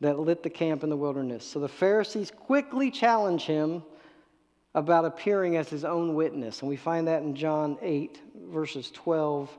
that 0.00 0.18
lit 0.18 0.42
the 0.42 0.50
camp 0.50 0.82
in 0.82 0.90
the 0.90 0.96
wilderness. 0.96 1.46
So 1.46 1.60
the 1.60 1.68
Pharisees 1.68 2.30
quickly 2.30 2.90
challenge 2.90 3.42
him 3.42 3.82
about 4.74 5.04
appearing 5.04 5.56
as 5.56 5.68
his 5.68 5.84
own 5.84 6.14
witness, 6.14 6.60
and 6.60 6.68
we 6.68 6.76
find 6.76 7.06
that 7.06 7.22
in 7.22 7.36
John 7.36 7.78
8, 7.80 8.20
verses 8.50 8.90
12 8.90 9.50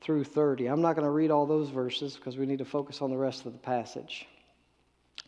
through 0.00 0.24
30. 0.24 0.66
I'm 0.66 0.80
not 0.80 0.94
going 0.94 1.04
to 1.04 1.10
read 1.10 1.30
all 1.30 1.46
those 1.46 1.70
verses 1.70 2.14
because 2.14 2.36
we 2.36 2.46
need 2.46 2.58
to 2.58 2.64
focus 2.64 3.02
on 3.02 3.10
the 3.10 3.16
rest 3.16 3.46
of 3.46 3.52
the 3.52 3.58
passage. 3.58 4.26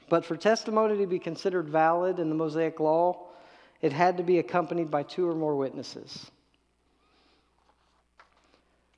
But 0.08 0.24
for 0.24 0.36
testimony 0.36 0.98
to 0.98 1.06
be 1.06 1.18
considered 1.18 1.68
valid 1.68 2.18
in 2.18 2.28
the 2.28 2.34
Mosaic 2.34 2.80
Law, 2.80 3.28
it 3.80 3.92
had 3.92 4.16
to 4.16 4.22
be 4.22 4.38
accompanied 4.38 4.90
by 4.90 5.04
two 5.04 5.28
or 5.28 5.34
more 5.34 5.56
witnesses. 5.56 6.30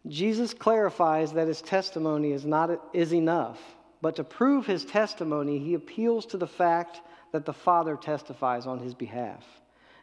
Jesus 0.09 0.52
clarifies 0.52 1.32
that 1.32 1.47
his 1.47 1.62
testimony 1.62 2.32
is, 2.32 2.44
not, 2.44 2.71
is 2.92 3.14
enough, 3.14 3.61
but 4.00 4.16
to 4.16 4.25
prove 4.25 4.66
his 4.66 4.85
testimony, 4.85 5.59
he 5.59 5.75
appeals 5.75 6.26
to 6.26 6.38
the 6.38 6.47
fact 6.47 7.00
that 7.33 7.45
the 7.45 7.53
Father 7.53 7.97
testifies 7.97 8.67
on 8.67 8.79
his 8.79 8.95
behalf. 8.95 9.45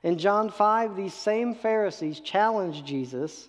In 0.03 0.17
John 0.17 0.49
5, 0.49 0.95
these 0.95 1.13
same 1.13 1.53
Pharisees 1.53 2.19
challenged 2.19 2.85
Jesus 2.85 3.47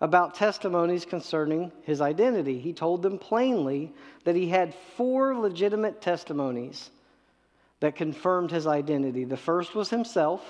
about 0.00 0.34
testimonies 0.34 1.04
concerning 1.04 1.72
his 1.82 2.00
identity. 2.00 2.58
He 2.58 2.72
told 2.72 3.02
them 3.02 3.18
plainly 3.18 3.92
that 4.24 4.36
he 4.36 4.48
had 4.48 4.74
four 4.96 5.36
legitimate 5.36 6.00
testimonies 6.00 6.90
that 7.80 7.96
confirmed 7.96 8.50
his 8.50 8.66
identity. 8.66 9.24
The 9.24 9.36
first 9.36 9.74
was 9.74 9.90
himself, 9.90 10.42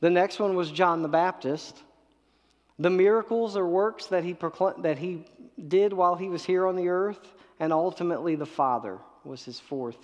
the 0.00 0.10
next 0.10 0.38
one 0.38 0.54
was 0.54 0.70
John 0.70 1.02
the 1.02 1.08
Baptist. 1.08 1.82
The 2.78 2.90
miracles 2.90 3.56
or 3.56 3.66
works 3.66 4.06
that 4.06 4.22
he, 4.22 4.34
procl- 4.34 4.80
that 4.82 4.98
he 4.98 5.24
did 5.66 5.92
while 5.92 6.14
he 6.14 6.28
was 6.28 6.44
here 6.44 6.66
on 6.66 6.76
the 6.76 6.88
earth, 6.88 7.34
and 7.58 7.72
ultimately 7.72 8.36
the 8.36 8.46
Father 8.46 8.98
was 9.24 9.44
his 9.44 9.58
fourth 9.58 9.98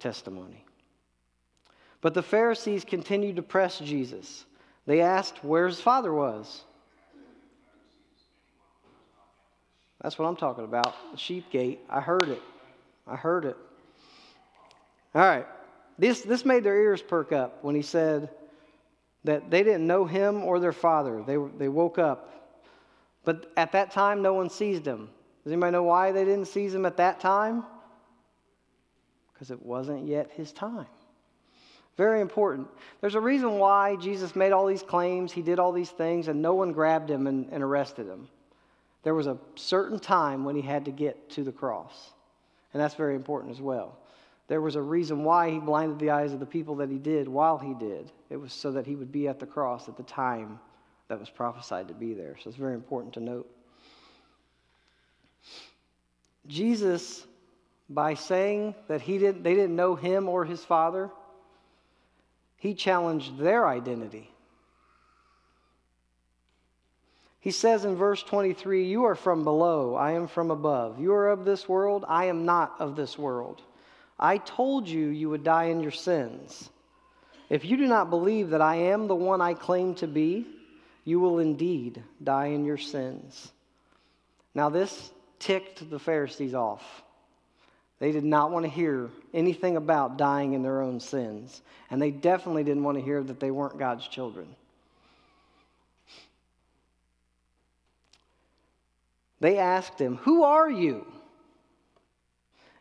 testimony. 0.00 0.64
But 2.00 2.14
the 2.14 2.22
Pharisees 2.22 2.84
continued 2.84 3.36
to 3.36 3.42
press 3.42 3.78
Jesus. 3.78 4.44
They 4.86 5.00
asked 5.00 5.42
where 5.42 5.66
his 5.66 5.80
father 5.80 6.12
was. 6.12 6.62
That's 10.00 10.18
what 10.18 10.26
I'm 10.26 10.36
talking 10.36 10.64
about. 10.64 10.94
The 11.12 11.18
sheep 11.18 11.50
gate. 11.50 11.80
I 11.88 12.00
heard 12.00 12.28
it. 12.28 12.42
I 13.06 13.16
heard 13.16 13.44
it. 13.44 13.56
All 15.14 15.22
right. 15.22 15.46
This, 15.98 16.20
this 16.20 16.44
made 16.44 16.62
their 16.62 16.80
ears 16.80 17.02
perk 17.02 17.32
up 17.32 17.64
when 17.64 17.74
he 17.74 17.82
said 17.82 18.28
that 19.24 19.50
they 19.50 19.62
didn't 19.62 19.86
know 19.86 20.04
him 20.04 20.44
or 20.44 20.60
their 20.60 20.72
father. 20.72 21.22
They, 21.26 21.38
they 21.58 21.68
woke 21.68 21.98
up. 21.98 22.32
But 23.24 23.50
at 23.56 23.72
that 23.72 23.90
time, 23.90 24.22
no 24.22 24.34
one 24.34 24.50
seized 24.50 24.86
him. 24.86 25.08
Does 25.42 25.52
anybody 25.52 25.72
know 25.72 25.82
why 25.82 26.12
they 26.12 26.24
didn't 26.24 26.46
seize 26.46 26.74
him 26.74 26.86
at 26.86 26.96
that 26.98 27.18
time? 27.18 27.64
Because 29.36 29.50
it 29.50 29.62
wasn't 29.62 30.06
yet 30.06 30.30
his 30.32 30.50
time. 30.50 30.86
Very 31.98 32.20
important. 32.20 32.68
There's 33.00 33.14
a 33.14 33.20
reason 33.20 33.58
why 33.58 33.96
Jesus 33.96 34.34
made 34.34 34.52
all 34.52 34.66
these 34.66 34.82
claims, 34.82 35.30
he 35.30 35.42
did 35.42 35.58
all 35.58 35.72
these 35.72 35.90
things, 35.90 36.28
and 36.28 36.40
no 36.40 36.54
one 36.54 36.72
grabbed 36.72 37.10
him 37.10 37.26
and, 37.26 37.48
and 37.50 37.62
arrested 37.62 38.06
him. 38.06 38.28
There 39.02 39.14
was 39.14 39.26
a 39.26 39.38
certain 39.54 39.98
time 39.98 40.44
when 40.44 40.56
he 40.56 40.62
had 40.62 40.86
to 40.86 40.90
get 40.90 41.30
to 41.30 41.44
the 41.44 41.52
cross. 41.52 42.10
And 42.72 42.82
that's 42.82 42.94
very 42.94 43.14
important 43.14 43.52
as 43.52 43.60
well. 43.60 43.98
There 44.48 44.60
was 44.60 44.76
a 44.76 44.82
reason 44.82 45.24
why 45.24 45.50
he 45.50 45.58
blinded 45.58 45.98
the 45.98 46.10
eyes 46.10 46.32
of 46.32 46.40
the 46.40 46.46
people 46.46 46.76
that 46.76 46.90
he 46.90 46.98
did 46.98 47.26
while 47.26 47.58
he 47.58 47.74
did. 47.74 48.12
It 48.30 48.36
was 48.36 48.52
so 48.52 48.72
that 48.72 48.86
he 48.86 48.94
would 48.94 49.10
be 49.10 49.28
at 49.28 49.38
the 49.38 49.46
cross 49.46 49.88
at 49.88 49.96
the 49.96 50.02
time 50.02 50.60
that 51.08 51.18
was 51.18 51.30
prophesied 51.30 51.88
to 51.88 51.94
be 51.94 52.14
there. 52.14 52.36
So 52.42 52.48
it's 52.48 52.58
very 52.58 52.74
important 52.74 53.14
to 53.14 53.20
note. 53.20 53.50
Jesus, 56.46 57.26
by 57.88 58.14
saying 58.14 58.74
that 58.88 59.00
he 59.00 59.18
didn't, 59.18 59.42
they 59.42 59.54
didn't 59.54 59.76
know 59.76 59.94
him 59.94 60.28
or 60.28 60.44
his 60.44 60.64
Father, 60.64 61.10
he 62.56 62.74
challenged 62.74 63.38
their 63.38 63.66
identity. 63.66 64.30
He 67.40 67.52
says 67.52 67.84
in 67.84 67.94
verse 67.94 68.22
23, 68.24 68.86
You 68.86 69.04
are 69.04 69.14
from 69.14 69.44
below, 69.44 69.94
I 69.94 70.12
am 70.12 70.26
from 70.26 70.50
above. 70.50 70.98
You 70.98 71.12
are 71.12 71.28
of 71.28 71.44
this 71.44 71.68
world, 71.68 72.04
I 72.08 72.24
am 72.24 72.44
not 72.44 72.74
of 72.80 72.96
this 72.96 73.16
world. 73.16 73.62
I 74.18 74.38
told 74.38 74.88
you 74.88 75.06
you 75.08 75.30
would 75.30 75.44
die 75.44 75.66
in 75.66 75.80
your 75.80 75.92
sins. 75.92 76.68
If 77.48 77.64
you 77.64 77.76
do 77.76 77.86
not 77.86 78.10
believe 78.10 78.50
that 78.50 78.62
I 78.62 78.76
am 78.76 79.06
the 79.06 79.14
one 79.14 79.40
I 79.40 79.54
claim 79.54 79.94
to 79.96 80.08
be, 80.08 80.46
you 81.04 81.20
will 81.20 81.38
indeed 81.38 82.02
die 82.22 82.46
in 82.46 82.64
your 82.64 82.78
sins. 82.78 83.52
Now, 84.54 84.70
this 84.70 85.12
ticked 85.38 85.88
the 85.88 86.00
Pharisees 86.00 86.54
off. 86.54 86.82
They 87.98 88.12
did 88.12 88.24
not 88.24 88.50
want 88.50 88.64
to 88.64 88.70
hear 88.70 89.10
anything 89.32 89.76
about 89.76 90.18
dying 90.18 90.52
in 90.52 90.62
their 90.62 90.82
own 90.82 91.00
sins. 91.00 91.62
And 91.90 92.00
they 92.00 92.10
definitely 92.10 92.64
didn't 92.64 92.84
want 92.84 92.98
to 92.98 93.04
hear 93.04 93.22
that 93.22 93.40
they 93.40 93.50
weren't 93.50 93.78
God's 93.78 94.06
children. 94.06 94.54
They 99.40 99.58
asked 99.58 99.98
him, 99.98 100.16
Who 100.16 100.44
are 100.44 100.70
you? 100.70 101.06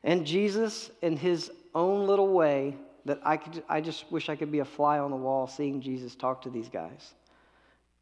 And 0.03 0.25
Jesus, 0.25 0.91
in 1.01 1.17
his 1.17 1.51
own 1.74 2.07
little 2.07 2.27
way, 2.27 2.75
that 3.05 3.19
I, 3.24 3.38
could, 3.38 3.63
I 3.69 3.81
just 3.81 4.12
wish 4.12 4.29
I 4.29 4.36
could 4.36 4.51
be 4.51 4.60
a 4.60 4.65
fly 4.65 5.00
on 5.00 5.12
the 5.12 5.17
wall 5.17 5.48
seeing 5.48 5.81
Jesus 5.81 6.15
talk 6.15 6.41
to 6.43 6.50
these 6.50 6.69
guys. 6.69 7.13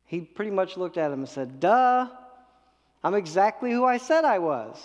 He 0.05 0.21
pretty 0.21 0.51
much 0.51 0.77
looked 0.77 0.97
at 0.97 1.09
them 1.09 1.19
and 1.19 1.29
said, 1.29 1.59
Duh, 1.59 2.07
I'm 3.03 3.15
exactly 3.15 3.71
who 3.71 3.85
I 3.85 3.97
said 3.97 4.25
I 4.25 4.39
was. 4.39 4.81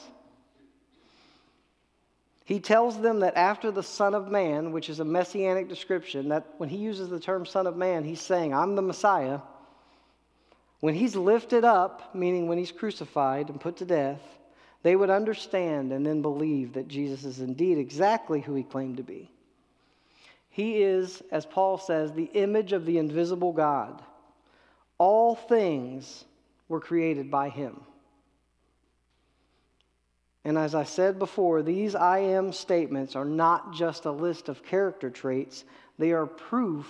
He 2.49 2.61
tells 2.61 2.99
them 2.99 3.21
that 3.21 3.37
after 3.37 3.71
the 3.71 3.83
Son 3.83 4.15
of 4.15 4.31
Man, 4.31 4.73
which 4.73 4.89
is 4.89 5.01
a 5.01 5.05
messianic 5.05 5.69
description, 5.69 6.31
that 6.31 6.47
when 6.57 6.71
he 6.71 6.79
uses 6.79 7.11
the 7.11 7.21
term 7.21 7.45
Son 7.45 7.67
of 7.67 7.77
Man, 7.77 8.05
he's 8.05 8.23
saying, 8.23 8.55
I'm 8.55 8.75
the 8.75 8.81
Messiah. 8.81 9.41
When 10.81 10.95
he's 10.95 11.15
lifted 11.15 11.63
up, 11.63 12.15
meaning 12.15 12.49
when 12.49 12.57
he's 12.57 12.73
crucified 12.73 13.51
and 13.51 13.61
put 13.61 13.77
to 13.77 13.85
death, 13.85 14.23
they 14.83 14.97
would 14.97 15.11
understand 15.11 15.93
and 15.93 16.07
then 16.07 16.23
believe 16.23 16.73
that 16.73 16.89
Jesus 16.89 17.23
is 17.23 17.41
indeed 17.41 17.77
exactly 17.77 18.41
who 18.41 18.55
he 18.55 18.63
claimed 18.63 18.97
to 18.97 19.03
be. 19.03 19.31
He 20.49 20.83
is, 20.83 21.23
as 21.31 21.45
Paul 21.45 21.77
says, 21.77 22.15
the 22.15 22.31
image 22.33 22.73
of 22.73 22.87
the 22.87 22.97
invisible 22.97 23.53
God. 23.53 24.01
All 24.97 25.35
things 25.35 26.25
were 26.67 26.81
created 26.81 27.31
by 27.31 27.51
him. 27.51 27.83
And 30.49 30.57
as 30.57 30.75
I 30.75 30.85
said 30.85 31.19
before, 31.19 31.63
these 31.63 31.95
I 31.95 32.21
am 32.21 32.55
statements 32.55 33.15
are 33.15 33.27
not 33.27 33.75
just 33.75 34.07
a 34.07 34.11
list 34.11 34.49
of 34.49 34.65
character 34.65 35.11
traits, 35.11 35.63
they 35.99 36.13
are 36.13 36.25
proof 36.25 36.87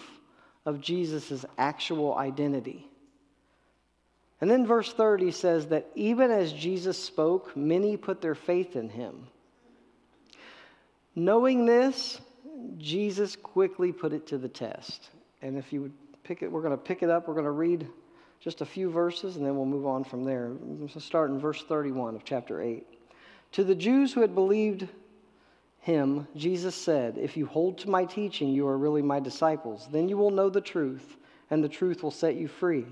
of 0.64 0.80
Jesus' 0.80 1.44
actual 1.58 2.14
identity. 2.14 2.86
And 4.40 4.48
then 4.48 4.64
verse 4.64 4.92
30 4.92 5.32
says 5.32 5.66
that 5.66 5.88
even 5.96 6.30
as 6.30 6.52
Jesus 6.52 7.02
spoke, 7.02 7.56
many 7.56 7.96
put 7.96 8.20
their 8.20 8.36
faith 8.36 8.76
in 8.76 8.90
him. 8.90 9.26
Knowing 11.16 11.66
this, 11.66 12.20
Jesus 12.76 13.34
quickly 13.34 13.90
put 13.90 14.12
it 14.12 14.28
to 14.28 14.38
the 14.38 14.48
test. 14.48 15.10
And 15.42 15.58
if 15.58 15.72
you 15.72 15.82
would 15.82 16.22
pick 16.22 16.44
it, 16.44 16.52
we're 16.52 16.62
going 16.62 16.70
to 16.70 16.76
pick 16.76 17.02
it 17.02 17.10
up. 17.10 17.26
We're 17.26 17.34
going 17.34 17.44
to 17.44 17.50
read 17.50 17.88
just 18.38 18.60
a 18.60 18.66
few 18.66 18.88
verses 18.88 19.34
and 19.34 19.44
then 19.44 19.56
we'll 19.56 19.66
move 19.66 19.88
on 19.88 20.04
from 20.04 20.22
there. 20.22 20.52
We'll 20.60 20.88
start 21.00 21.30
in 21.30 21.40
verse 21.40 21.64
31 21.64 22.14
of 22.14 22.24
chapter 22.24 22.62
8. 22.62 22.86
To 23.52 23.64
the 23.64 23.74
Jews 23.74 24.12
who 24.12 24.20
had 24.20 24.34
believed 24.34 24.88
him, 25.80 26.26
Jesus 26.36 26.74
said, 26.74 27.16
If 27.18 27.36
you 27.36 27.46
hold 27.46 27.78
to 27.78 27.90
my 27.90 28.04
teaching, 28.04 28.50
you 28.52 28.66
are 28.68 28.76
really 28.76 29.02
my 29.02 29.20
disciples. 29.20 29.88
Then 29.90 30.08
you 30.08 30.16
will 30.16 30.30
know 30.30 30.50
the 30.50 30.60
truth, 30.60 31.16
and 31.50 31.62
the 31.62 31.68
truth 31.68 32.02
will 32.02 32.10
set 32.10 32.36
you 32.36 32.48
free. 32.48 32.86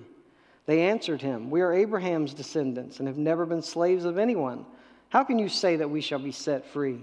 They 0.66 0.88
answered 0.88 1.22
him, 1.22 1.50
We 1.50 1.60
are 1.60 1.72
Abraham's 1.72 2.34
descendants 2.34 2.98
and 2.98 3.06
have 3.06 3.18
never 3.18 3.46
been 3.46 3.62
slaves 3.62 4.04
of 4.04 4.18
anyone. 4.18 4.66
How 5.10 5.25
can 5.25 5.38
you 5.38 5.48
say 5.48 5.76
that 5.76 5.90
we 5.90 6.00
shall 6.00 6.18
be 6.18 6.32
set 6.32 6.66
free? 6.66 7.00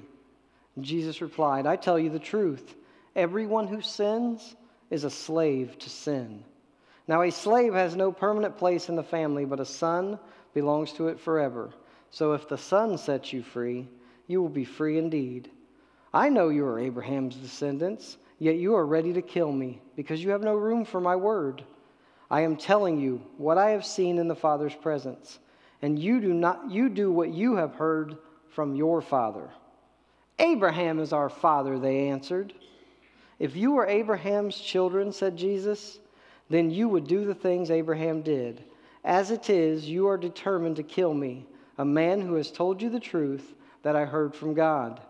And 0.75 0.83
Jesus 0.83 1.21
replied, 1.21 1.65
I 1.65 1.75
tell 1.75 1.97
you 1.97 2.09
the 2.09 2.19
truth. 2.19 2.75
Everyone 3.15 3.67
who 3.67 3.81
sins 3.81 4.55
is 4.89 5.03
a 5.03 5.09
slave 5.09 5.77
to 5.79 5.89
sin. 5.89 6.43
Now, 7.07 7.21
a 7.21 7.31
slave 7.31 7.73
has 7.73 7.95
no 7.95 8.11
permanent 8.11 8.57
place 8.57 8.89
in 8.89 8.95
the 8.95 9.03
family, 9.03 9.45
but 9.45 9.59
a 9.59 9.65
son 9.65 10.19
belongs 10.53 10.93
to 10.93 11.09
it 11.09 11.19
forever. 11.19 11.71
So 12.13 12.33
if 12.33 12.47
the 12.47 12.59
son 12.59 12.99
sets 12.99 13.33
you 13.33 13.41
free, 13.41 13.87
you 14.27 14.39
will 14.39 14.47
be 14.47 14.65
free 14.65 14.99
indeed. 14.99 15.49
I 16.13 16.29
know 16.29 16.49
you 16.49 16.63
are 16.63 16.79
Abraham's 16.79 17.35
descendants, 17.35 18.17
yet 18.37 18.57
you 18.57 18.75
are 18.75 18.85
ready 18.85 19.13
to 19.13 19.21
kill 19.23 19.51
me, 19.51 19.81
because 19.95 20.23
you 20.23 20.29
have 20.29 20.43
no 20.43 20.53
room 20.53 20.85
for 20.85 21.01
my 21.01 21.15
word. 21.15 21.63
I 22.29 22.41
am 22.41 22.55
telling 22.55 22.99
you 22.99 23.23
what 23.37 23.57
I 23.57 23.71
have 23.71 23.83
seen 23.83 24.19
in 24.19 24.27
the 24.27 24.35
Father's 24.35 24.75
presence, 24.75 25.39
and 25.81 25.97
you 25.97 26.21
do 26.21 26.35
not 26.35 26.69
you 26.69 26.87
do 26.87 27.11
what 27.11 27.33
you 27.33 27.55
have 27.55 27.73
heard 27.73 28.15
from 28.49 28.75
your 28.75 29.01
father. 29.01 29.49
Abraham 30.37 30.99
is 30.99 31.13
our 31.13 31.29
father, 31.29 31.79
they 31.79 32.09
answered. 32.09 32.53
If 33.39 33.55
you 33.55 33.71
were 33.71 33.87
Abraham's 33.87 34.59
children, 34.59 35.11
said 35.11 35.35
Jesus, 35.35 35.97
then 36.47 36.69
you 36.69 36.89
would 36.89 37.07
do 37.07 37.25
the 37.25 37.33
things 37.33 37.71
Abraham 37.71 38.21
did. 38.21 38.63
As 39.03 39.31
it 39.31 39.49
is, 39.49 39.89
you 39.89 40.07
are 40.07 40.17
determined 40.17 40.75
to 40.75 40.83
kill 40.83 41.15
me, 41.15 41.47
a 41.77 41.85
man 41.85 42.21
who 42.21 42.35
has 42.35 42.51
told 42.51 42.81
you 42.81 42.89
the 42.89 42.99
truth 42.99 43.53
that 43.83 43.95
I 43.95 44.05
heard 44.05 44.35
from 44.35 44.53
God. 44.53 45.01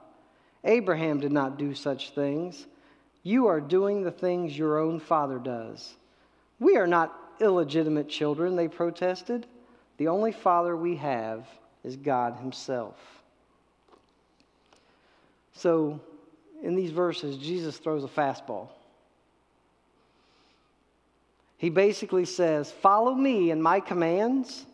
Abraham 0.64 1.20
did 1.20 1.32
not 1.32 1.58
do 1.58 1.74
such 1.74 2.12
things. 2.12 2.68
You 3.24 3.48
are 3.48 3.62
doing 3.62 4.04
the 4.04 4.12
things 4.12 4.58
your 4.58 4.80
own 4.80 5.00
father 5.00 5.40
does. 5.40 5.96
We 6.60 6.78
are 6.78 6.88
not 6.88 7.18
illegitimate 7.40 8.10
children, 8.10 8.56
they 8.56 8.68
protested. 8.68 9.46
The 9.98 10.08
only 10.08 10.32
father 10.32 10.76
we 10.76 10.96
have 10.98 11.48
is 11.84 11.96
God 11.96 12.36
Himself. 12.38 12.96
So, 15.56 16.00
in 16.62 16.76
these 16.76 16.92
verses, 16.92 17.38
Jesus 17.38 17.78
throws 17.78 18.04
a 18.04 18.08
fastball. 18.08 18.70
He 21.58 21.70
basically 21.70 22.26
says, 22.26 22.72
Follow 22.72 23.14
me 23.14 23.52
and 23.52 23.62
my 23.62 23.80
commands, 23.80 24.66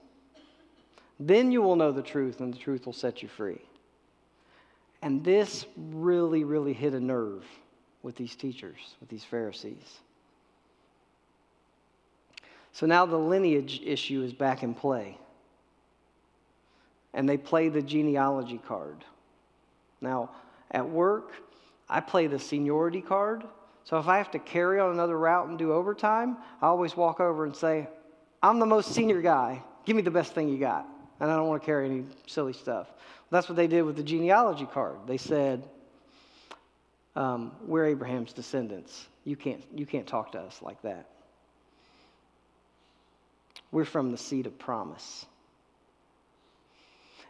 then 1.20 1.52
you 1.52 1.62
will 1.62 1.76
know 1.76 1.92
the 1.92 2.02
truth, 2.02 2.40
and 2.40 2.54
the 2.54 2.58
truth 2.58 2.86
will 2.86 2.94
set 2.94 3.22
you 3.22 3.28
free. 3.28 3.62
And 5.02 5.24
this 5.24 5.66
really, 5.78 6.44
really 6.44 6.74
hit 6.74 6.94
a 6.94 7.00
nerve 7.00 7.46
with 8.04 8.16
these 8.16 8.36
teachers, 8.36 8.96
with 9.00 9.10
these 9.10 9.24
Pharisees. 9.24 10.00
So 12.72 12.86
now 12.86 13.06
the 13.06 13.18
lineage 13.18 13.82
issue 13.84 14.24
is 14.24 14.34
back 14.34 14.64
in 14.64 14.74
play. 14.74 15.18
And 17.14 17.28
they 17.28 17.38
play 17.38 17.70
the 17.70 17.82
genealogy 17.82 18.60
card. 18.66 19.04
Now, 20.00 20.30
at 20.72 20.88
work, 20.88 21.32
I 21.90 22.00
play 22.00 22.28
the 22.28 22.40
seniority 22.40 23.02
card. 23.02 23.44
So 23.84 23.98
if 23.98 24.08
I 24.08 24.18
have 24.18 24.32
to 24.32 24.40
carry 24.40 24.80
on 24.80 24.92
another 24.92 25.18
route 25.18 25.48
and 25.48 25.58
do 25.58 25.74
overtime, 25.74 26.38
I 26.62 26.68
always 26.68 26.96
walk 26.96 27.20
over 27.20 27.44
and 27.46 27.56
say, 27.56 27.90
I'm 28.44 28.60
the 28.60 28.66
most 28.66 28.94
senior 28.94 29.22
guy. 29.22 29.64
Give 29.86 29.96
me 29.96 30.04
the 30.04 30.12
best 30.12 30.34
thing 30.34 30.48
you 30.48 30.60
got. 30.60 30.86
And 31.20 31.30
I 31.30 31.36
don't 31.36 31.48
want 31.48 31.62
to 31.62 31.66
carry 31.66 31.86
any 31.86 32.06
silly 32.28 32.54
stuff. 32.54 32.88
That's 33.30 33.50
what 33.50 33.56
they 33.56 33.68
did 33.68 33.84
with 33.84 33.96
the 33.96 34.04
genealogy 34.04 34.66
card. 34.66 35.00
They 35.06 35.18
said, 35.18 35.64
um, 37.16 37.52
We're 37.66 37.86
Abraham's 37.86 38.34
descendants. 38.34 39.08
You 39.26 39.36
can't, 39.36 39.64
you 39.76 39.86
can't 39.86 40.08
talk 40.08 40.32
to 40.32 40.40
us 40.40 40.62
like 40.62 40.82
that. 40.84 41.08
We're 43.72 43.86
from 43.86 44.12
the 44.12 44.18
seed 44.18 44.48
of 44.48 44.58
promise. 44.58 45.26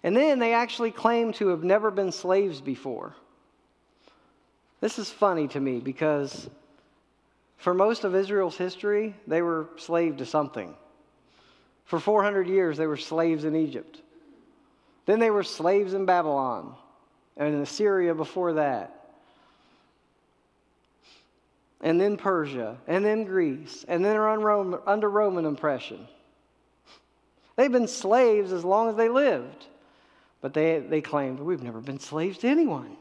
And 0.03 0.15
then 0.15 0.39
they 0.39 0.53
actually 0.53 0.91
claim 0.91 1.33
to 1.33 1.49
have 1.49 1.63
never 1.63 1.91
been 1.91 2.11
slaves 2.11 2.61
before. 2.61 3.15
This 4.79 4.97
is 4.97 5.09
funny 5.09 5.49
to 5.49 5.59
me 5.59 5.79
because 5.79 6.49
for 7.57 7.73
most 7.73 8.05
of 8.05 8.15
Israel's 8.15 8.55
history, 8.55 9.13
they 9.27 9.41
were 9.41 9.67
slave 9.75 10.17
to 10.17 10.25
something. 10.25 10.73
For 11.89 11.99
400 11.99 12.47
years, 12.47 12.77
they 12.77 12.85
were 12.85 12.97
slaves 12.97 13.45
in 13.45 13.55
Egypt. 13.55 13.99
Then 15.07 15.17
they 15.17 15.31
were 15.31 15.41
slaves 15.41 15.95
in 15.95 16.05
Babylon 16.05 16.75
and 17.35 17.51
in 17.51 17.61
Assyria 17.61 18.13
before 18.13 18.53
that. 18.53 19.07
And 21.81 21.99
then 21.99 22.15
Persia, 22.15 22.77
and 22.85 23.03
then 23.03 23.23
Greece, 23.23 23.85
and 23.87 24.05
then 24.05 24.17
are 24.17 24.29
under 24.87 25.09
Roman 25.09 25.47
oppression. 25.47 26.07
They've 27.55 27.71
been 27.71 27.87
slaves 27.87 28.51
as 28.51 28.63
long 28.63 28.89
as 28.89 28.95
they 28.95 29.09
lived. 29.09 29.65
But 30.41 30.53
they, 30.53 30.81
they 30.81 31.01
claimed, 31.01 31.39
we've 31.39 31.63
never 31.63 31.81
been 31.81 31.99
slaves 31.99 32.37
to 32.39 32.47
anyone. 32.47 32.97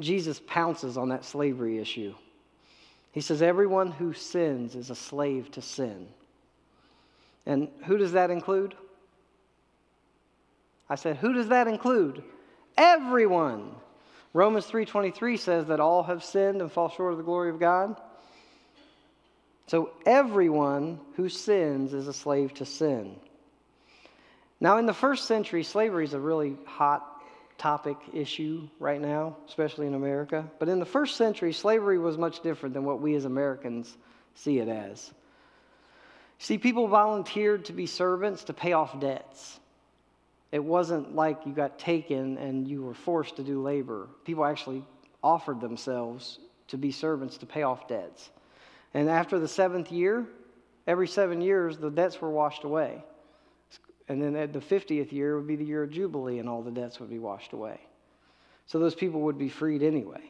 Jesus 0.00 0.40
pounces 0.44 0.96
on 0.96 1.10
that 1.10 1.24
slavery 1.24 1.78
issue. 1.78 2.14
He 3.12 3.20
says, 3.20 3.42
Everyone 3.42 3.90
who 3.90 4.12
sins 4.12 4.74
is 4.74 4.90
a 4.90 4.94
slave 4.94 5.50
to 5.52 5.62
sin. 5.62 6.08
And 7.46 7.68
who 7.84 7.96
does 7.96 8.12
that 8.12 8.30
include? 8.30 8.74
I 10.88 10.94
said, 10.94 11.16
Who 11.16 11.32
does 11.32 11.48
that 11.48 11.68
include? 11.68 12.22
Everyone. 12.76 13.74
Romans 14.34 14.66
3:23 14.66 15.38
says 15.38 15.66
that 15.66 15.80
all 15.80 16.02
have 16.04 16.22
sinned 16.22 16.60
and 16.60 16.70
fall 16.70 16.90
short 16.90 17.12
of 17.12 17.18
the 17.18 17.24
glory 17.24 17.50
of 17.50 17.58
God. 17.58 18.00
So 19.66 19.90
everyone 20.06 21.00
who 21.16 21.28
sins 21.28 21.92
is 21.92 22.08
a 22.08 22.12
slave 22.12 22.54
to 22.54 22.64
sin. 22.64 23.16
Now, 24.60 24.78
in 24.78 24.86
the 24.86 24.94
first 24.94 25.26
century, 25.26 25.62
slavery 25.62 26.04
is 26.04 26.14
a 26.14 26.20
really 26.20 26.56
hot 26.66 27.17
topic 27.58 27.96
issue 28.12 28.68
right 28.78 29.00
now, 29.00 29.36
especially 29.48 29.86
in 29.86 29.94
America. 29.94 30.48
But 30.58 30.68
in 30.68 30.78
the 30.78 30.86
first 30.86 31.16
century, 31.16 31.52
slavery 31.52 31.98
was 31.98 32.16
much 32.16 32.40
different 32.40 32.74
than 32.74 32.84
what 32.84 33.00
we 33.00 33.14
as 33.16 33.24
Americans 33.24 33.96
see 34.34 34.58
it 34.58 34.68
as. 34.68 35.12
See, 36.38 36.56
people 36.56 36.86
volunteered 36.86 37.64
to 37.66 37.72
be 37.72 37.86
servants 37.86 38.44
to 38.44 38.52
pay 38.52 38.72
off 38.72 38.98
debts. 39.00 39.58
It 40.52 40.62
wasn't 40.62 41.14
like 41.14 41.44
you 41.44 41.52
got 41.52 41.78
taken 41.78 42.38
and 42.38 42.66
you 42.66 42.82
were 42.82 42.94
forced 42.94 43.36
to 43.36 43.42
do 43.42 43.60
labor. 43.60 44.08
People 44.24 44.44
actually 44.44 44.84
offered 45.22 45.60
themselves 45.60 46.38
to 46.68 46.78
be 46.78 46.92
servants 46.92 47.38
to 47.38 47.46
pay 47.46 47.62
off 47.62 47.88
debts. 47.88 48.30
And 48.94 49.10
after 49.10 49.38
the 49.38 49.48
seventh 49.48 49.90
year, 49.90 50.26
every 50.86 51.08
seven 51.08 51.40
years, 51.40 51.76
the 51.76 51.90
debts 51.90 52.20
were 52.20 52.30
washed 52.30 52.64
away. 52.64 53.02
And 54.08 54.22
then 54.22 54.36
at 54.36 54.52
the 54.52 54.60
50th 54.60 55.12
year 55.12 55.36
would 55.36 55.46
be 55.46 55.56
the 55.56 55.64
year 55.64 55.82
of 55.82 55.90
Jubilee, 55.90 56.38
and 56.38 56.48
all 56.48 56.62
the 56.62 56.70
debts 56.70 56.98
would 57.00 57.10
be 57.10 57.18
washed 57.18 57.52
away. 57.52 57.78
So 58.66 58.78
those 58.78 58.94
people 58.94 59.20
would 59.22 59.38
be 59.38 59.48
freed 59.48 59.82
anyway. 59.82 60.22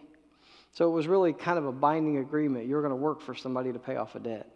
So 0.72 0.88
it 0.88 0.92
was 0.92 1.06
really 1.06 1.32
kind 1.32 1.58
of 1.58 1.66
a 1.66 1.72
binding 1.72 2.18
agreement. 2.18 2.66
You're 2.66 2.82
going 2.82 2.90
to 2.90 2.96
work 2.96 3.20
for 3.20 3.34
somebody 3.34 3.72
to 3.72 3.78
pay 3.78 3.96
off 3.96 4.14
a 4.14 4.20
debt. 4.20 4.48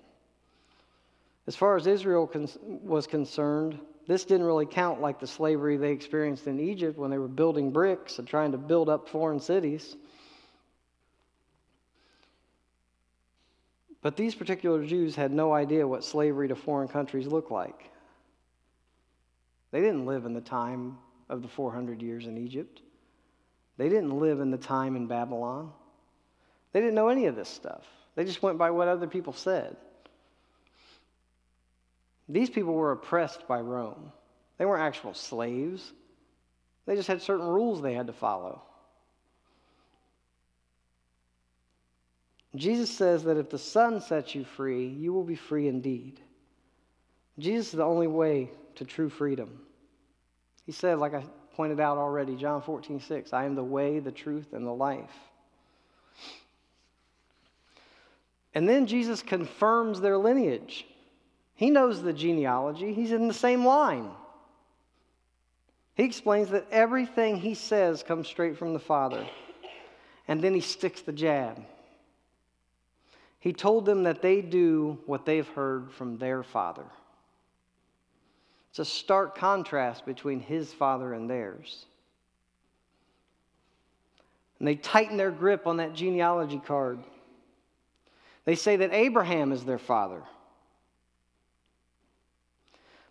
As 1.47 1.57
far 1.57 1.77
as 1.77 1.87
Israel 1.87 2.31
was 2.85 3.07
concerned, 3.07 3.79
this 4.07 4.25
didn't 4.25 4.47
really 4.47 4.67
count 4.67 5.01
like 5.01 5.21
the 5.21 5.27
slavery 5.27 5.77
they 5.77 5.93
experienced 5.93 6.47
in 6.47 6.61
Egypt 6.61 6.99
when 6.99 7.11
they 7.11 7.19
were 7.19 7.29
building 7.29 7.71
bricks 7.71 8.19
and 8.19 8.27
trying 8.27 8.53
to 8.53 8.59
build 8.59 8.89
up 8.89 9.09
foreign 9.09 9.41
cities. 9.41 9.97
But 14.01 14.17
these 14.17 14.35
particular 14.35 14.85
Jews 14.85 15.15
had 15.15 15.33
no 15.33 15.53
idea 15.53 15.87
what 15.87 16.05
slavery 16.05 16.49
to 16.49 16.57
foreign 16.57 16.89
countries 16.89 17.29
looked 17.29 17.53
like. 17.53 17.92
They 19.73 19.81
didn't 19.81 20.07
live 20.07 20.25
in 20.27 20.35
the 20.35 20.41
time 20.41 20.99
of 21.29 21.43
the 21.43 21.49
400 21.49 22.01
years 22.01 22.27
in 22.27 22.39
Egypt. 22.39 22.81
They 23.79 23.89
didn't 23.89 24.19
live 24.19 24.39
in 24.39 24.51
the 24.51 24.59
time 24.59 24.95
in 24.95 25.09
Babylon. 25.09 25.73
They 26.73 26.81
didn't 26.81 26.95
know 26.95 27.09
any 27.09 27.27
of 27.27 27.35
this 27.35 27.49
stuff. 27.49 27.85
They 28.15 28.25
just 28.25 28.43
went 28.43 28.59
by 28.59 28.71
what 28.71 28.87
other 28.87 29.07
people 29.07 29.33
said. 29.33 29.77
These 32.29 32.51
people 32.51 32.75
were 32.75 32.93
oppressed 32.93 33.49
by 33.49 33.61
Rome. 33.61 34.13
They 34.59 34.67
weren't 34.67 34.83
actual 34.83 35.15
slaves, 35.15 35.93
they 36.87 36.97
just 36.97 37.09
had 37.09 37.23
certain 37.23 37.47
rules 37.47 37.81
they 37.81 37.95
had 37.95 38.09
to 38.09 38.13
follow. 38.13 38.63
Jesus 42.55 42.91
says 42.91 43.25
that 43.25 43.39
if 43.39 43.49
the 43.49 43.59
Son 43.59 44.01
sets 44.01 44.35
you 44.35 44.45
free, 44.45 44.87
you 44.87 45.13
will 45.13 45.25
be 45.25 45.37
free 45.37 45.69
indeed. 45.69 46.21
Jesus 47.39 47.69
is 47.69 47.73
the 47.79 47.85
only 47.85 48.09
way 48.09 48.51
to 48.77 48.85
true 48.85 49.09
freedom. 49.09 49.61
He 50.67 50.73
said, 50.73 50.99
like 50.99 51.15
I 51.15 51.25
pointed 51.55 51.81
out 51.81 51.99
already, 51.99 52.37
John 52.37 52.63
14, 52.63 53.01
6, 53.01 53.33
I 53.33 53.45
am 53.45 53.55
the 53.55 53.65
way, 53.65 53.99
the 53.99 54.13
truth, 54.13 54.53
and 54.53 54.67
the 54.67 54.73
life. 54.73 55.11
And 58.55 58.69
then 58.69 58.87
Jesus 58.87 59.23
confirms 59.23 60.01
their 60.01 60.19
lineage. 60.19 60.87
He 61.55 61.71
knows 61.71 62.03
the 62.03 62.13
genealogy, 62.13 62.93
he's 62.93 63.13
in 63.13 63.29
the 63.29 63.35
same 63.35 63.65
line. 63.65 64.11
He 65.95 66.05
explains 66.05 66.49
that 66.51 66.67
everything 66.71 67.37
he 67.37 67.55
says 67.55 68.03
comes 68.03 68.27
straight 68.27 68.57
from 68.57 68.73
the 68.73 68.79
Father. 68.79 69.27
And 70.27 70.41
then 70.41 70.55
he 70.55 70.61
sticks 70.61 71.03
the 71.03 71.13
jab. 71.13 71.63
He 73.39 73.53
told 73.53 73.85
them 73.85 74.05
that 74.05 74.23
they 74.23 74.41
do 74.41 74.99
what 75.05 75.27
they've 75.27 75.49
heard 75.49 75.91
from 75.91 76.17
their 76.17 76.45
father. 76.45 76.85
It's 78.73 78.79
a 78.79 78.85
stark 78.87 79.37
contrast 79.37 80.07
between 80.07 80.41
his 80.41 80.73
father 80.73 81.13
and 81.13 81.29
theirs. 81.29 81.85
And 84.59 84.67
they 84.67 84.77
tighten 84.77 85.19
their 85.19 85.31
grip 85.31 85.67
on 85.67 85.77
that 85.77 85.93
genealogy 85.93 86.59
card. 86.59 87.01
They 88.47 88.55
say 88.55 88.77
that 88.77 88.95
Abraham 88.95 89.53
is 89.53 89.63
their 89.63 89.79
father. 89.79 90.23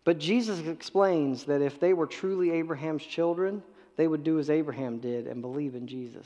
But 0.04 0.18
Jesus 0.18 0.66
explains 0.66 1.44
that 1.44 1.62
if 1.62 1.80
they 1.80 1.94
were 1.94 2.08
truly 2.08 2.50
Abraham's 2.50 3.04
children, 3.06 3.62
they 3.98 4.08
would 4.08 4.24
do 4.24 4.40
as 4.40 4.50
Abraham 4.50 4.98
did 4.98 5.28
and 5.28 5.44
believe 5.44 5.76
in 5.76 5.86
Jesus. 5.86 6.26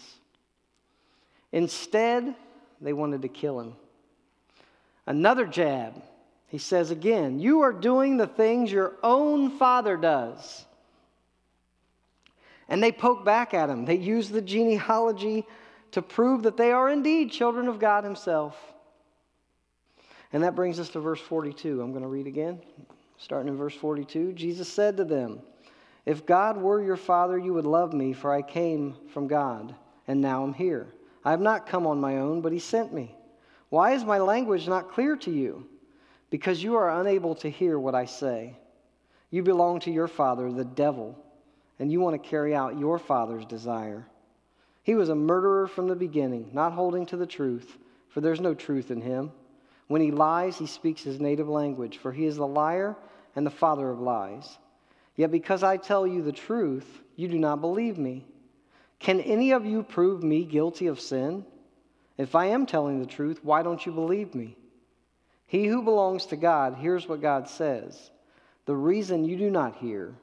Instead, 1.51 2.35
they 2.79 2.93
wanted 2.93 3.21
to 3.23 3.27
kill 3.27 3.59
him. 3.59 3.75
Another 5.05 5.45
jab. 5.45 6.01
He 6.55 6.59
says 6.59 6.89
again, 6.89 7.41
You 7.41 7.63
are 7.63 7.73
doing 7.73 8.15
the 8.15 8.27
things 8.27 8.71
your 8.71 8.93
own 9.03 9.57
father 9.57 9.97
does. 9.97 10.63
And 12.69 12.81
they 12.81 12.93
poke 12.93 13.25
back 13.25 13.53
at 13.53 13.69
him. 13.69 13.83
They 13.83 13.97
use 13.97 14.29
the 14.29 14.41
genealogy 14.41 15.45
to 15.91 16.01
prove 16.01 16.43
that 16.43 16.55
they 16.55 16.71
are 16.71 16.89
indeed 16.89 17.29
children 17.29 17.67
of 17.67 17.77
God 17.77 18.05
Himself. 18.05 18.55
And 20.31 20.43
that 20.43 20.55
brings 20.55 20.79
us 20.79 20.87
to 20.91 21.01
verse 21.01 21.19
42. 21.19 21.81
I'm 21.81 21.91
going 21.91 22.03
to 22.03 22.07
read 22.07 22.25
again. 22.25 22.61
Starting 23.17 23.49
in 23.49 23.57
verse 23.57 23.75
42, 23.75 24.31
Jesus 24.31 24.71
said 24.71 24.95
to 24.95 25.03
them, 25.03 25.41
If 26.05 26.25
God 26.25 26.55
were 26.55 26.81
your 26.81 26.95
Father, 26.95 27.37
you 27.37 27.53
would 27.53 27.65
love 27.65 27.91
me, 27.91 28.13
for 28.13 28.31
I 28.31 28.41
came 28.41 28.95
from 29.09 29.27
God, 29.27 29.75
and 30.07 30.21
now 30.21 30.41
I'm 30.41 30.53
here. 30.53 30.87
I 31.25 31.31
have 31.31 31.41
not 31.41 31.67
come 31.67 31.85
on 31.85 31.99
my 31.99 32.19
own, 32.19 32.39
but 32.39 32.53
He 32.53 32.59
sent 32.59 32.93
me. 32.93 33.13
Why 33.67 33.91
is 33.91 34.05
my 34.05 34.19
language 34.19 34.69
not 34.69 34.93
clear 34.93 35.17
to 35.17 35.31
you? 35.31 35.67
Because 36.29 36.63
you 36.63 36.75
are 36.75 36.99
unable 36.99 37.35
to 37.35 37.49
hear 37.49 37.77
what 37.79 37.95
I 37.95 38.05
say. 38.05 38.55
You 39.29 39.43
belong 39.43 39.79
to 39.81 39.91
your 39.91 40.07
father, 40.07 40.51
the 40.51 40.65
devil, 40.65 41.17
and 41.79 41.91
you 41.91 41.99
want 41.99 42.21
to 42.21 42.29
carry 42.29 42.55
out 42.55 42.79
your 42.79 42.99
father's 42.99 43.45
desire. 43.45 44.07
He 44.83 44.95
was 44.95 45.09
a 45.09 45.15
murderer 45.15 45.67
from 45.67 45.88
the 45.88 45.95
beginning, 45.95 46.49
not 46.53 46.73
holding 46.73 47.05
to 47.07 47.17
the 47.17 47.25
truth, 47.25 47.77
for 48.09 48.21
there's 48.21 48.39
no 48.39 48.53
truth 48.53 48.91
in 48.91 49.01
him. 49.01 49.31
When 49.88 50.01
he 50.01 50.11
lies, 50.11 50.57
he 50.57 50.67
speaks 50.67 51.03
his 51.03 51.19
native 51.19 51.49
language, 51.49 51.97
for 51.97 52.11
he 52.11 52.25
is 52.25 52.38
the 52.38 52.47
liar 52.47 52.95
and 53.35 53.45
the 53.45 53.51
father 53.51 53.89
of 53.89 53.99
lies. 53.99 54.57
Yet 55.15 55.31
because 55.31 55.63
I 55.63 55.77
tell 55.77 56.05
you 56.05 56.21
the 56.21 56.31
truth, 56.31 57.01
you 57.15 57.27
do 57.27 57.38
not 57.38 57.61
believe 57.61 57.97
me. 57.97 58.25
Can 58.99 59.19
any 59.21 59.51
of 59.51 59.65
you 59.65 59.83
prove 59.83 60.23
me 60.23 60.45
guilty 60.45 60.88
of 60.88 60.99
sin? 60.99 61.45
If 62.17 62.35
I 62.35 62.47
am 62.47 62.65
telling 62.65 62.99
the 62.99 63.05
truth, 63.05 63.43
why 63.43 63.61
don't 63.61 63.85
you 63.85 63.91
believe 63.91 64.33
me? 64.33 64.55
He 65.47 65.67
who 65.67 65.81
belongs 65.81 66.25
to 66.27 66.36
God 66.36 66.75
hears 66.75 67.08
what 67.08 67.21
God 67.21 67.47
says. 67.47 68.12
The 68.65 68.75
reason 68.75 69.25
you 69.25 69.38
do 69.38 69.49
not 69.49 69.75
hear 69.75 70.15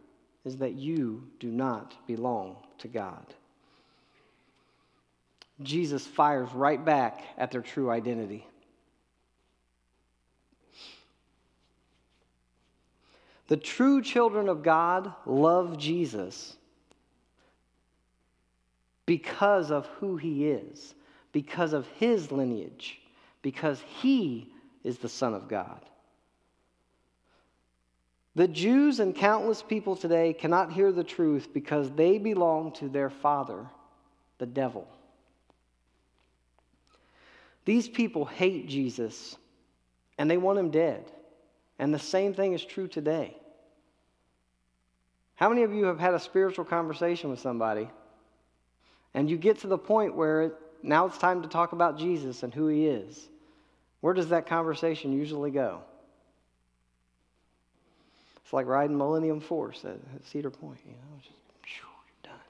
is 0.45 0.57
that 0.57 0.75
you 0.75 1.29
do 1.39 1.49
not 1.49 1.95
belong 2.07 2.57
to 2.79 2.89
God. 2.89 3.25
Jesus 5.63 6.07
fires 6.07 6.53
right 6.53 6.85
back 6.85 7.23
at 7.39 7.51
their 7.53 7.61
true 7.61 7.91
identity. 7.91 8.47
The 13.49 13.57
true 13.57 14.03
children 14.03 14.49
of 14.49 14.63
God 14.63 15.13
love 15.27 15.79
Jesus 15.79 16.57
because 19.05 19.71
of 19.71 19.87
who 19.99 20.17
he 20.17 20.49
is, 20.49 20.95
because 21.33 21.73
of 21.73 21.87
his 21.89 22.33
lineage, 22.33 23.01
because 23.43 23.83
he 24.01 24.52
is 24.85 24.99
the 24.99 25.09
Son 25.09 25.35
of 25.35 25.49
God. 25.49 25.81
The 28.35 28.49
Jews 28.49 28.99
and 28.99 29.14
countless 29.14 29.62
people 29.62 29.95
today 29.95 30.33
cannot 30.33 30.73
hear 30.73 30.90
the 30.90 31.05
truth 31.05 31.49
because 31.53 31.90
they 31.90 32.18
belong 32.18 32.73
to 32.73 32.88
their 32.88 33.11
father, 33.11 33.66
the 34.38 34.47
devil. 34.47 34.88
These 37.64 37.88
people 37.88 38.25
hate 38.25 38.68
Jesus 38.68 39.37
and 40.18 40.31
they 40.31 40.38
want 40.38 40.59
him 40.59 40.71
dead. 40.71 41.11
And 41.79 41.92
the 41.92 41.99
same 41.99 42.33
thing 42.33 42.55
is 42.55 42.64
true 42.64 42.88
today. 42.88 43.37
How 45.35 45.49
many 45.49 45.62
of 45.62 45.75
you 45.75 45.85
have 45.87 45.99
had 45.99 46.14
a 46.14 46.21
spiritual 46.21 46.64
conversation 46.64 47.29
with 47.29 47.40
somebody 47.40 47.90
and 49.14 49.29
you 49.29 49.37
get 49.37 49.59
to 49.61 49.66
the 49.66 49.79
point 49.79 50.16
where 50.16 50.53
now 50.83 51.07
it's 51.07 51.18
time 51.18 51.42
to 51.42 51.49
talk 51.49 51.73
about 51.73 51.99
Jesus 51.99 52.42
and 52.42 52.55
who 52.55 52.68
he 52.68 52.87
is? 52.87 53.29
Where 54.03 54.12
does 54.12 54.29
that 54.29 54.47
conversation 54.47 55.15
usually 55.15 55.51
go? 55.51 55.81
It's 58.45 58.53
like 58.53 58.67
riding 58.67 58.99
Millennium 58.99 59.41
Force 59.41 59.83
at, 59.87 59.97
at 60.15 60.27
Cedar 60.27 60.51
Point. 60.51 60.79
You 60.85 60.93
know, 60.93 61.19
just 61.19 61.33
you're 61.65 61.88
done. 62.23 62.41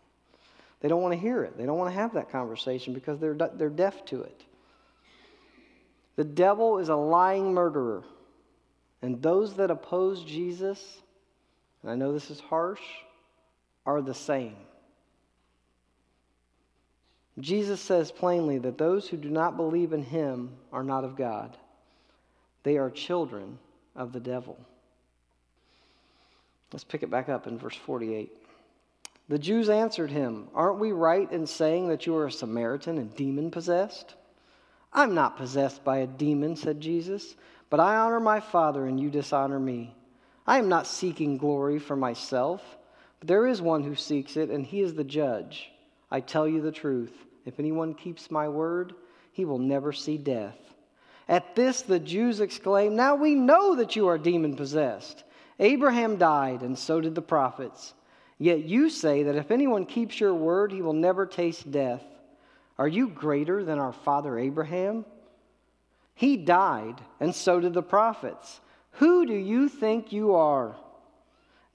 They 0.80 0.88
don't 0.88 1.00
want 1.00 1.14
to 1.14 1.20
hear 1.20 1.44
it. 1.44 1.56
They 1.56 1.64
don't 1.64 1.78
want 1.78 1.94
to 1.94 2.00
have 2.00 2.14
that 2.14 2.32
conversation 2.32 2.92
because 2.92 3.20
they're 3.20 3.36
they're 3.54 3.70
deaf 3.70 4.04
to 4.06 4.22
it. 4.22 4.40
The 6.16 6.24
devil 6.24 6.78
is 6.78 6.88
a 6.88 6.96
lying 6.96 7.54
murderer, 7.54 8.02
and 9.00 9.22
those 9.22 9.54
that 9.54 9.70
oppose 9.70 10.24
Jesus 10.24 10.98
and 11.82 11.90
I 11.90 11.94
know 11.96 12.12
this 12.12 12.30
is 12.30 12.40
harsh, 12.40 12.80
are 13.84 14.00
the 14.00 14.14
same. 14.14 14.56
Jesus 17.38 17.80
says 17.80 18.12
plainly 18.12 18.58
that 18.58 18.78
those 18.78 19.08
who 19.08 19.16
do 19.16 19.30
not 19.30 19.56
believe 19.56 19.92
in 19.92 20.02
him 20.02 20.50
are 20.72 20.84
not 20.84 21.04
of 21.04 21.16
God. 21.16 21.56
They 22.62 22.76
are 22.76 22.90
children 22.90 23.58
of 23.96 24.12
the 24.12 24.20
devil. 24.20 24.58
Let's 26.72 26.84
pick 26.84 27.02
it 27.02 27.10
back 27.10 27.28
up 27.28 27.46
in 27.46 27.58
verse 27.58 27.76
48. 27.76 28.30
The 29.28 29.38
Jews 29.38 29.68
answered 29.68 30.10
him, 30.10 30.48
Aren't 30.54 30.78
we 30.78 30.92
right 30.92 31.30
in 31.30 31.46
saying 31.46 31.88
that 31.88 32.06
you 32.06 32.16
are 32.16 32.26
a 32.26 32.32
Samaritan 32.32 32.98
and 32.98 33.14
demon 33.14 33.50
possessed? 33.50 34.14
I'm 34.92 35.14
not 35.14 35.38
possessed 35.38 35.84
by 35.84 35.98
a 35.98 36.06
demon, 36.06 36.56
said 36.56 36.80
Jesus, 36.80 37.34
but 37.70 37.80
I 37.80 37.96
honor 37.96 38.20
my 38.20 38.40
Father 38.40 38.84
and 38.86 39.00
you 39.00 39.10
dishonor 39.10 39.58
me. 39.58 39.94
I 40.46 40.58
am 40.58 40.68
not 40.68 40.86
seeking 40.86 41.38
glory 41.38 41.78
for 41.78 41.96
myself, 41.96 42.62
but 43.20 43.28
there 43.28 43.46
is 43.46 43.62
one 43.62 43.82
who 43.84 43.94
seeks 43.94 44.36
it, 44.36 44.50
and 44.50 44.66
he 44.66 44.80
is 44.80 44.94
the 44.94 45.04
judge. 45.04 45.70
I 46.12 46.20
tell 46.20 46.46
you 46.46 46.60
the 46.60 46.70
truth. 46.70 47.14
If 47.46 47.58
anyone 47.58 47.94
keeps 47.94 48.30
my 48.30 48.46
word, 48.46 48.92
he 49.32 49.46
will 49.46 49.58
never 49.58 49.94
see 49.94 50.18
death. 50.18 50.58
At 51.26 51.56
this, 51.56 51.80
the 51.80 51.98
Jews 51.98 52.40
exclaimed, 52.40 52.94
Now 52.94 53.14
we 53.14 53.34
know 53.34 53.76
that 53.76 53.96
you 53.96 54.08
are 54.08 54.18
demon 54.18 54.54
possessed. 54.54 55.24
Abraham 55.58 56.18
died, 56.18 56.60
and 56.60 56.78
so 56.78 57.00
did 57.00 57.14
the 57.14 57.22
prophets. 57.22 57.94
Yet 58.38 58.64
you 58.64 58.90
say 58.90 59.22
that 59.22 59.36
if 59.36 59.50
anyone 59.50 59.86
keeps 59.86 60.20
your 60.20 60.34
word, 60.34 60.70
he 60.70 60.82
will 60.82 60.92
never 60.92 61.24
taste 61.24 61.70
death. 61.70 62.04
Are 62.78 62.88
you 62.88 63.08
greater 63.08 63.64
than 63.64 63.78
our 63.78 63.94
father 63.94 64.38
Abraham? 64.38 65.06
He 66.14 66.36
died, 66.36 67.00
and 67.20 67.34
so 67.34 67.58
did 67.58 67.72
the 67.72 67.82
prophets. 67.82 68.60
Who 68.96 69.24
do 69.24 69.34
you 69.34 69.70
think 69.70 70.12
you 70.12 70.34
are? 70.34 70.76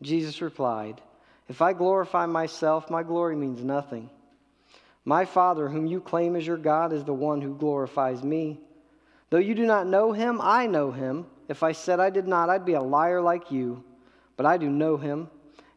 Jesus 0.04 0.42
replied, 0.44 1.02
If 1.50 1.64
I 1.64 1.74
glorify 1.74 2.28
myself, 2.28 2.92
my 2.92 3.02
glory 3.02 3.36
means 3.36 3.64
nothing. 3.64 4.12
My 5.08 5.24
Father, 5.24 5.70
whom 5.70 5.86
you 5.86 6.02
claim 6.02 6.36
as 6.36 6.46
your 6.46 6.58
God, 6.58 6.92
is 6.92 7.06
the 7.06 7.14
one 7.14 7.42
who 7.42 7.56
glorifies 7.56 8.22
me. 8.22 8.60
Though 9.30 9.38
you 9.38 9.56
do 9.56 9.66
not 9.66 9.88
know 9.88 10.12
him, 10.12 10.42
I 10.44 10.68
know 10.68 10.92
him. 10.92 11.28
If 11.48 11.64
I 11.64 11.72
said 11.72 12.02
I 12.02 12.10
did 12.10 12.28
not, 12.28 12.50
I'd 12.50 12.66
be 12.66 12.74
a 12.74 12.82
liar 12.82 13.22
like 13.22 13.50
you. 13.50 13.86
But 14.36 14.46
I 14.46 14.58
do 14.58 14.70
know 14.70 14.98
him, 14.98 15.30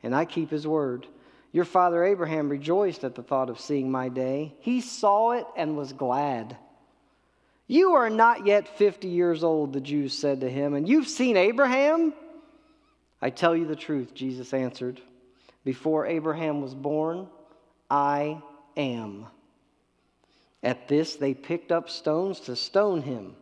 and 0.03 0.17
I 0.17 0.25
keep 0.25 0.51
his 0.51 0.67
word. 0.67 1.07
Your 1.53 1.65
father 1.65 2.03
Abraham 2.03 2.49
rejoiced 2.49 3.05
at 3.05 3.15
the 3.15 3.23
thought 3.23 3.51
of 3.51 3.61
seeing 3.61 3.89
my 3.89 4.09
day. 4.09 4.53
He 4.59 4.81
saw 4.81 5.31
it 5.31 5.47
and 5.57 5.77
was 5.77 5.93
glad. 5.93 6.57
You 7.69 7.93
are 7.93 8.11
not 8.11 8.47
yet 8.47 8.79
50 8.79 9.07
years 9.07 9.45
old, 9.45 9.73
the 9.73 9.81
Jews 9.81 10.13
said 10.13 10.41
to 10.41 10.51
him, 10.51 10.75
and 10.75 10.89
you've 10.89 11.07
seen 11.07 11.37
Abraham? 11.37 12.15
I 13.23 13.31
tell 13.31 13.55
you 13.55 13.69
the 13.69 13.77
truth, 13.77 14.13
Jesus 14.13 14.53
answered. 14.53 15.01
Before 15.65 16.05
Abraham 16.05 16.63
was 16.63 16.75
born, 16.75 17.29
I 17.89 18.43
am. 18.77 19.27
At 20.63 20.89
this, 20.89 21.17
they 21.17 21.35
picked 21.35 21.73
up 21.73 21.89
stones 21.89 22.41
to 22.41 22.57
stone 22.57 23.03
him, 23.03 23.35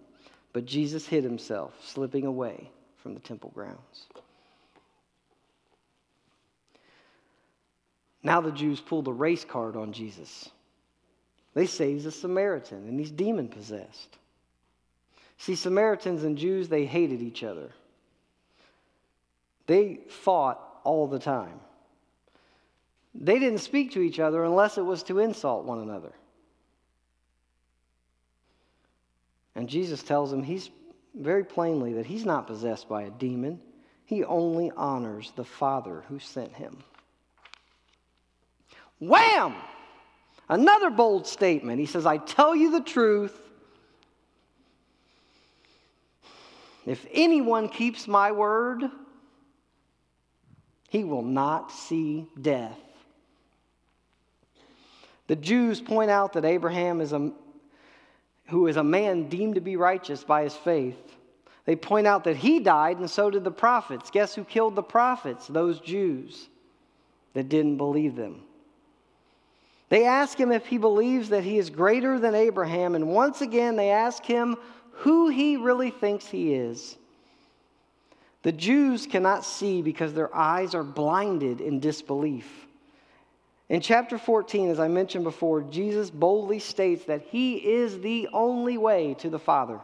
but 0.52 0.64
Jesus 0.64 1.06
hid 1.06 1.24
himself, 1.24 1.72
slipping 1.84 2.26
away 2.26 2.70
from 3.02 3.14
the 3.14 3.20
temple 3.20 3.50
grounds. 3.54 4.06
Now 8.22 8.40
the 8.40 8.52
Jews 8.52 8.80
pull 8.80 9.02
the 9.02 9.12
race 9.12 9.44
card 9.44 9.76
on 9.76 9.92
Jesus. 9.92 10.48
They 11.54 11.66
say 11.66 11.92
he's 11.92 12.06
a 12.06 12.12
Samaritan 12.12 12.86
and 12.88 12.98
he's 12.98 13.10
demon 13.10 13.48
possessed. 13.48 14.16
See, 15.38 15.54
Samaritans 15.54 16.24
and 16.24 16.36
Jews, 16.36 16.68
they 16.68 16.84
hated 16.84 17.22
each 17.22 17.44
other. 17.44 17.70
They 19.66 20.00
fought 20.08 20.60
all 20.84 21.06
the 21.06 21.18
time. 21.18 21.60
They 23.14 23.38
didn't 23.38 23.58
speak 23.58 23.92
to 23.92 24.00
each 24.00 24.20
other 24.20 24.44
unless 24.44 24.78
it 24.78 24.82
was 24.82 25.02
to 25.04 25.18
insult 25.18 25.64
one 25.64 25.80
another. 25.80 26.12
And 29.54 29.68
Jesus 29.68 30.02
tells 30.02 30.30
them 30.30 30.42
he's 30.42 30.70
very 31.14 31.44
plainly 31.44 31.94
that 31.94 32.06
he's 32.06 32.24
not 32.24 32.46
possessed 32.46 32.88
by 32.88 33.02
a 33.02 33.10
demon. 33.10 33.60
He 34.04 34.24
only 34.24 34.70
honors 34.76 35.32
the 35.34 35.44
Father 35.44 36.04
who 36.08 36.18
sent 36.18 36.52
him. 36.52 36.78
Wham! 39.00 39.54
Another 40.48 40.90
bold 40.90 41.26
statement. 41.26 41.80
He 41.80 41.86
says, 41.86 42.06
I 42.06 42.18
tell 42.18 42.54
you 42.54 42.70
the 42.70 42.80
truth. 42.80 43.38
If 46.86 47.04
anyone 47.12 47.68
keeps 47.68 48.08
my 48.08 48.32
word, 48.32 48.84
he 50.88 51.04
will 51.04 51.22
not 51.22 51.70
see 51.70 52.26
death. 52.40 52.78
The 55.28 55.36
Jews 55.36 55.80
point 55.80 56.10
out 56.10 56.32
that 56.32 56.44
Abraham 56.44 57.00
is 57.00 57.12
a 57.12 57.30
who 58.48 58.66
is 58.66 58.76
a 58.76 58.84
man 58.84 59.28
deemed 59.28 59.54
to 59.56 59.60
be 59.60 59.76
righteous 59.76 60.24
by 60.24 60.42
his 60.42 60.54
faith. 60.54 60.96
They 61.66 61.76
point 61.76 62.06
out 62.06 62.24
that 62.24 62.36
he 62.36 62.60
died 62.60 62.96
and 62.98 63.10
so 63.10 63.28
did 63.30 63.44
the 63.44 63.50
prophets. 63.50 64.10
Guess 64.10 64.34
who 64.34 64.42
killed 64.42 64.74
the 64.74 64.82
prophets? 64.82 65.46
Those 65.46 65.80
Jews 65.80 66.48
that 67.34 67.50
didn't 67.50 67.76
believe 67.76 68.16
them. 68.16 68.40
They 69.90 70.06
ask 70.06 70.38
him 70.38 70.50
if 70.50 70.66
he 70.66 70.78
believes 70.78 71.28
that 71.28 71.44
he 71.44 71.58
is 71.58 71.68
greater 71.68 72.18
than 72.18 72.34
Abraham, 72.34 72.94
and 72.94 73.08
once 73.08 73.42
again 73.42 73.76
they 73.76 73.90
ask 73.90 74.24
him 74.24 74.56
who 74.92 75.28
he 75.28 75.56
really 75.56 75.90
thinks 75.90 76.26
he 76.26 76.54
is. 76.54 76.96
The 78.42 78.52
Jews 78.52 79.06
cannot 79.06 79.44
see 79.44 79.82
because 79.82 80.14
their 80.14 80.34
eyes 80.34 80.74
are 80.74 80.84
blinded 80.84 81.60
in 81.60 81.80
disbelief. 81.80 82.66
In 83.68 83.80
chapter 83.80 84.16
14, 84.16 84.70
as 84.70 84.80
I 84.80 84.88
mentioned 84.88 85.24
before, 85.24 85.60
Jesus 85.60 86.10
boldly 86.10 86.58
states 86.58 87.04
that 87.04 87.22
he 87.30 87.56
is 87.56 88.00
the 88.00 88.28
only 88.32 88.78
way 88.78 89.14
to 89.18 89.28
the 89.28 89.38
Father. 89.38 89.80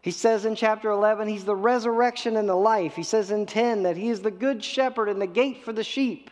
He 0.00 0.10
says 0.10 0.44
in 0.44 0.54
chapter 0.54 0.90
11, 0.90 1.28
he's 1.28 1.44
the 1.44 1.56
resurrection 1.56 2.36
and 2.36 2.48
the 2.48 2.54
life. 2.54 2.94
He 2.94 3.02
says 3.02 3.30
in 3.30 3.46
10 3.46 3.84
that 3.84 3.96
he 3.96 4.08
is 4.08 4.20
the 4.20 4.30
good 4.30 4.62
shepherd 4.62 5.08
and 5.08 5.20
the 5.20 5.26
gate 5.26 5.64
for 5.64 5.72
the 5.72 5.84
sheep. 5.84 6.30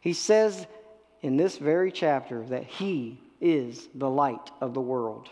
He 0.00 0.12
says 0.12 0.66
in 1.20 1.36
this 1.36 1.58
very 1.58 1.92
chapter 1.92 2.44
that 2.46 2.64
he 2.64 3.20
is 3.40 3.88
the 3.94 4.10
light 4.10 4.50
of 4.60 4.74
the 4.74 4.80
world. 4.80 5.28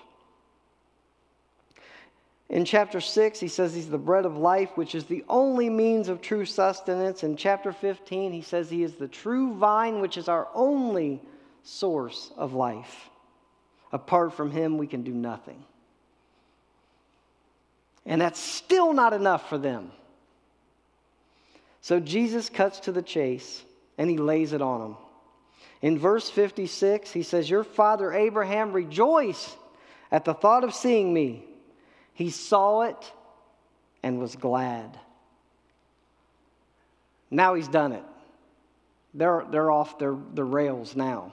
In 2.50 2.64
chapter 2.64 3.00
6, 3.00 3.38
he 3.38 3.46
says 3.46 3.72
he's 3.72 3.88
the 3.88 3.96
bread 3.96 4.26
of 4.26 4.36
life, 4.36 4.70
which 4.74 4.96
is 4.96 5.04
the 5.04 5.24
only 5.28 5.70
means 5.70 6.08
of 6.08 6.20
true 6.20 6.44
sustenance. 6.44 7.22
In 7.22 7.36
chapter 7.36 7.72
15, 7.72 8.32
he 8.32 8.42
says 8.42 8.68
he 8.68 8.82
is 8.82 8.94
the 8.94 9.06
true 9.06 9.54
vine, 9.54 10.00
which 10.00 10.16
is 10.16 10.28
our 10.28 10.48
only 10.52 11.22
source 11.62 12.32
of 12.36 12.52
life. 12.52 13.08
Apart 13.92 14.34
from 14.34 14.50
him, 14.50 14.78
we 14.78 14.88
can 14.88 15.04
do 15.04 15.12
nothing. 15.12 15.64
And 18.04 18.20
that's 18.20 18.40
still 18.40 18.92
not 18.92 19.12
enough 19.12 19.48
for 19.48 19.58
them. 19.58 19.92
So 21.82 22.00
Jesus 22.00 22.48
cuts 22.48 22.80
to 22.80 22.92
the 22.92 23.02
chase 23.02 23.62
and 23.96 24.10
he 24.10 24.18
lays 24.18 24.52
it 24.52 24.60
on 24.60 24.80
them. 24.80 24.96
In 25.82 25.98
verse 25.98 26.28
56, 26.28 27.12
he 27.12 27.22
says, 27.22 27.48
Your 27.48 27.64
father 27.64 28.12
Abraham 28.12 28.72
rejoiced 28.72 29.56
at 30.10 30.24
the 30.24 30.34
thought 30.34 30.64
of 30.64 30.74
seeing 30.74 31.14
me. 31.14 31.44
He 32.20 32.28
saw 32.28 32.82
it 32.82 33.12
and 34.02 34.20
was 34.20 34.36
glad. 34.36 34.98
Now 37.30 37.54
he's 37.54 37.66
done 37.66 37.92
it. 37.92 38.02
They're, 39.14 39.46
they're 39.50 39.70
off 39.70 39.98
their, 39.98 40.14
the 40.34 40.44
rails 40.44 40.94
now. 40.94 41.32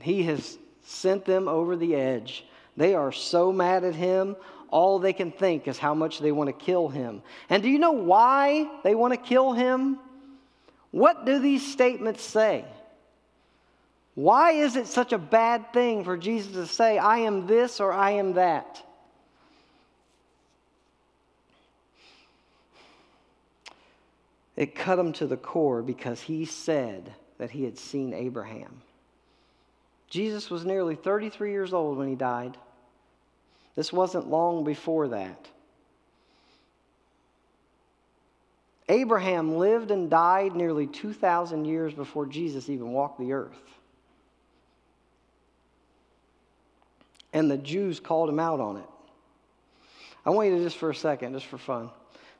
He 0.00 0.22
has 0.22 0.56
sent 0.84 1.26
them 1.26 1.48
over 1.48 1.76
the 1.76 1.96
edge. 1.96 2.46
They 2.78 2.94
are 2.94 3.12
so 3.12 3.52
mad 3.52 3.84
at 3.84 3.94
him, 3.94 4.36
all 4.70 4.98
they 4.98 5.12
can 5.12 5.32
think 5.32 5.68
is 5.68 5.76
how 5.76 5.92
much 5.92 6.18
they 6.20 6.32
want 6.32 6.48
to 6.48 6.64
kill 6.64 6.88
him. 6.88 7.20
And 7.50 7.62
do 7.62 7.68
you 7.68 7.78
know 7.78 7.92
why 7.92 8.66
they 8.84 8.94
want 8.94 9.12
to 9.12 9.18
kill 9.18 9.52
him? 9.52 9.98
What 10.92 11.26
do 11.26 11.40
these 11.40 11.70
statements 11.70 12.22
say? 12.22 12.64
Why 14.14 14.52
is 14.52 14.76
it 14.76 14.86
such 14.86 15.12
a 15.12 15.18
bad 15.18 15.74
thing 15.74 16.04
for 16.04 16.16
Jesus 16.16 16.52
to 16.52 16.66
say, 16.66 16.96
I 16.96 17.18
am 17.18 17.46
this 17.46 17.80
or 17.80 17.92
I 17.92 18.12
am 18.12 18.32
that? 18.32 18.82
It 24.56 24.74
cut 24.74 24.98
him 24.98 25.12
to 25.14 25.26
the 25.26 25.36
core 25.36 25.82
because 25.82 26.22
he 26.22 26.44
said 26.46 27.12
that 27.38 27.50
he 27.50 27.64
had 27.64 27.78
seen 27.78 28.14
Abraham. 28.14 28.80
Jesus 30.08 30.50
was 30.50 30.64
nearly 30.64 30.94
33 30.94 31.50
years 31.50 31.74
old 31.74 31.98
when 31.98 32.08
he 32.08 32.14
died. 32.14 32.56
This 33.74 33.92
wasn't 33.92 34.28
long 34.28 34.64
before 34.64 35.08
that. 35.08 35.48
Abraham 38.88 39.56
lived 39.56 39.90
and 39.90 40.08
died 40.08 40.54
nearly 40.54 40.86
2,000 40.86 41.64
years 41.64 41.92
before 41.92 42.24
Jesus 42.24 42.68
even 42.68 42.92
walked 42.92 43.18
the 43.18 43.32
earth. 43.32 43.60
And 47.32 47.50
the 47.50 47.58
Jews 47.58 48.00
called 48.00 48.30
him 48.30 48.38
out 48.38 48.60
on 48.60 48.76
it. 48.76 48.88
I 50.24 50.30
want 50.30 50.48
you 50.48 50.56
to 50.56 50.64
just 50.64 50.78
for 50.78 50.90
a 50.90 50.94
second, 50.94 51.34
just 51.34 51.46
for 51.46 51.58
fun. 51.58 51.90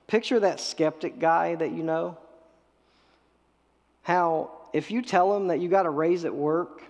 Picture 0.07 0.41
that 0.41 0.61
skeptic 0.61 1.19
guy 1.19 1.55
that 1.57 1.73
you 1.73 1.83
know. 1.83 2.17
How, 4.03 4.51
if 4.73 4.91
you 4.91 5.03
tell 5.03 5.37
him 5.37 5.49
that 5.49 5.59
you 5.59 5.69
got 5.69 5.85
a 5.85 5.91
raise 5.91 6.25
at 6.25 6.35
work, 6.35 6.83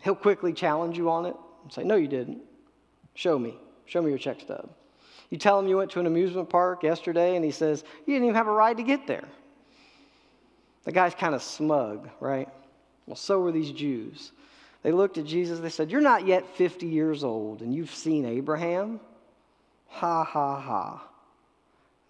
he'll 0.00 0.14
quickly 0.14 0.52
challenge 0.52 0.98
you 0.98 1.08
on 1.10 1.24
it 1.24 1.34
and 1.62 1.72
say, 1.72 1.84
No, 1.84 1.96
you 1.96 2.08
didn't. 2.08 2.42
Show 3.14 3.38
me. 3.38 3.56
Show 3.86 4.02
me 4.02 4.10
your 4.10 4.18
check 4.18 4.40
stub. 4.40 4.68
You 5.30 5.38
tell 5.38 5.58
him 5.58 5.66
you 5.68 5.78
went 5.78 5.90
to 5.92 6.00
an 6.00 6.06
amusement 6.06 6.50
park 6.50 6.82
yesterday 6.82 7.36
and 7.36 7.44
he 7.44 7.50
says, 7.50 7.82
You 8.06 8.14
didn't 8.14 8.24
even 8.24 8.36
have 8.36 8.46
a 8.46 8.52
ride 8.52 8.76
to 8.76 8.82
get 8.82 9.06
there. 9.06 9.24
The 10.84 10.92
guy's 10.92 11.14
kind 11.14 11.34
of 11.34 11.42
smug, 11.42 12.10
right? 12.20 12.48
Well, 13.06 13.16
so 13.16 13.40
were 13.40 13.52
these 13.52 13.72
Jews. 13.72 14.32
They 14.82 14.92
looked 14.92 15.16
at 15.16 15.24
Jesus, 15.24 15.60
they 15.60 15.70
said, 15.70 15.90
You're 15.90 16.02
not 16.02 16.26
yet 16.26 16.46
50 16.56 16.86
years 16.86 17.24
old 17.24 17.62
and 17.62 17.74
you've 17.74 17.94
seen 17.94 18.26
Abraham? 18.26 19.00
Ha, 19.88 20.24
ha, 20.24 20.60
ha. 20.60 21.08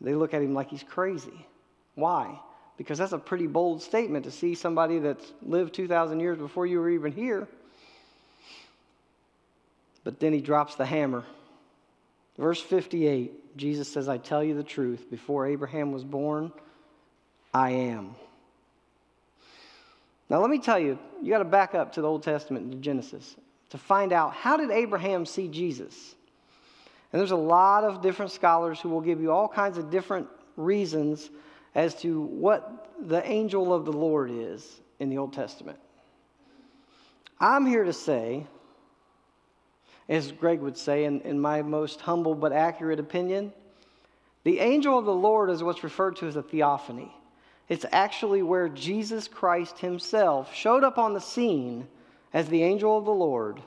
They 0.04 0.14
look 0.14 0.34
at 0.34 0.42
him 0.42 0.54
like 0.54 0.68
he's 0.68 0.82
crazy. 0.82 1.46
Why? 1.94 2.38
Because 2.76 2.98
that's 2.98 3.12
a 3.12 3.18
pretty 3.18 3.46
bold 3.46 3.82
statement 3.82 4.24
to 4.26 4.30
see 4.30 4.54
somebody 4.54 4.98
that's 4.98 5.32
lived 5.42 5.74
2,000 5.74 6.20
years 6.20 6.38
before 6.38 6.66
you 6.66 6.78
were 6.78 6.90
even 6.90 7.12
here. 7.12 7.48
But 10.04 10.20
then 10.20 10.34
he 10.34 10.40
drops 10.40 10.74
the 10.74 10.84
hammer. 10.84 11.24
Verse 12.36 12.60
58, 12.60 13.56
Jesus 13.56 13.90
says, 13.90 14.08
I 14.08 14.18
tell 14.18 14.44
you 14.44 14.54
the 14.54 14.62
truth. 14.62 15.10
Before 15.10 15.46
Abraham 15.46 15.92
was 15.92 16.04
born, 16.04 16.52
I 17.54 17.70
am. 17.70 18.14
Now, 20.28 20.40
let 20.40 20.50
me 20.50 20.58
tell 20.58 20.78
you, 20.78 20.98
you 21.22 21.30
got 21.30 21.38
to 21.38 21.44
back 21.44 21.74
up 21.74 21.92
to 21.94 22.02
the 22.02 22.08
Old 22.08 22.22
Testament, 22.22 22.72
to 22.72 22.78
Genesis, 22.78 23.36
to 23.70 23.78
find 23.78 24.12
out 24.12 24.34
how 24.34 24.56
did 24.56 24.70
Abraham 24.70 25.24
see 25.24 25.48
Jesus? 25.48 26.14
And 27.14 27.20
there's 27.20 27.30
a 27.30 27.36
lot 27.36 27.84
of 27.84 28.02
different 28.02 28.32
scholars 28.32 28.80
who 28.80 28.88
will 28.88 29.00
give 29.00 29.20
you 29.20 29.30
all 29.30 29.46
kinds 29.46 29.78
of 29.78 29.88
different 29.88 30.26
reasons 30.56 31.30
as 31.76 31.94
to 32.00 32.22
what 32.22 32.90
the 33.06 33.24
angel 33.24 33.72
of 33.72 33.84
the 33.84 33.92
Lord 33.92 34.32
is 34.32 34.80
in 34.98 35.10
the 35.10 35.18
Old 35.18 35.32
Testament. 35.32 35.78
I'm 37.38 37.66
here 37.66 37.84
to 37.84 37.92
say, 37.92 38.48
as 40.08 40.32
Greg 40.32 40.58
would 40.58 40.76
say, 40.76 41.04
in, 41.04 41.20
in 41.20 41.38
my 41.38 41.62
most 41.62 42.00
humble 42.00 42.34
but 42.34 42.52
accurate 42.52 42.98
opinion, 42.98 43.52
the 44.42 44.58
angel 44.58 44.98
of 44.98 45.04
the 45.04 45.14
Lord 45.14 45.50
is 45.50 45.62
what's 45.62 45.84
referred 45.84 46.16
to 46.16 46.26
as 46.26 46.34
a 46.34 46.42
theophany. 46.42 47.14
It's 47.68 47.86
actually 47.92 48.42
where 48.42 48.68
Jesus 48.68 49.28
Christ 49.28 49.78
himself 49.78 50.52
showed 50.52 50.82
up 50.82 50.98
on 50.98 51.14
the 51.14 51.20
scene 51.20 51.86
as 52.32 52.48
the 52.48 52.64
angel 52.64 52.98
of 52.98 53.04
the 53.04 53.12
Lord 53.12 53.62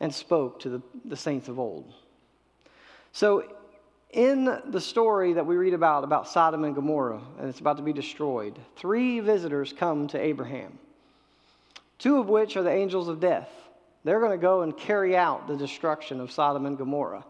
and 0.00 0.14
spoke 0.14 0.60
to 0.60 0.68
the, 0.68 0.82
the 1.06 1.16
saints 1.16 1.48
of 1.48 1.58
old. 1.58 1.94
So, 3.16 3.44
in 4.10 4.44
the 4.44 4.78
story 4.78 5.32
that 5.32 5.46
we 5.46 5.56
read 5.56 5.72
about, 5.72 6.04
about 6.04 6.28
Sodom 6.28 6.64
and 6.64 6.74
Gomorrah, 6.74 7.22
and 7.38 7.48
it's 7.48 7.60
about 7.60 7.78
to 7.78 7.82
be 7.82 7.94
destroyed, 7.94 8.58
three 8.76 9.20
visitors 9.20 9.72
come 9.72 10.06
to 10.08 10.20
Abraham. 10.20 10.78
two 11.98 12.18
of 12.18 12.28
which 12.28 12.58
are 12.58 12.62
the 12.62 12.70
angels 12.70 13.08
of 13.08 13.18
death. 13.18 13.48
They're 14.04 14.20
going 14.20 14.38
to 14.38 14.42
go 14.42 14.60
and 14.60 14.76
carry 14.76 15.16
out 15.16 15.48
the 15.48 15.56
destruction 15.56 16.20
of 16.20 16.30
Sodom 16.30 16.66
and 16.66 16.76
Gomorrah. 16.76 17.24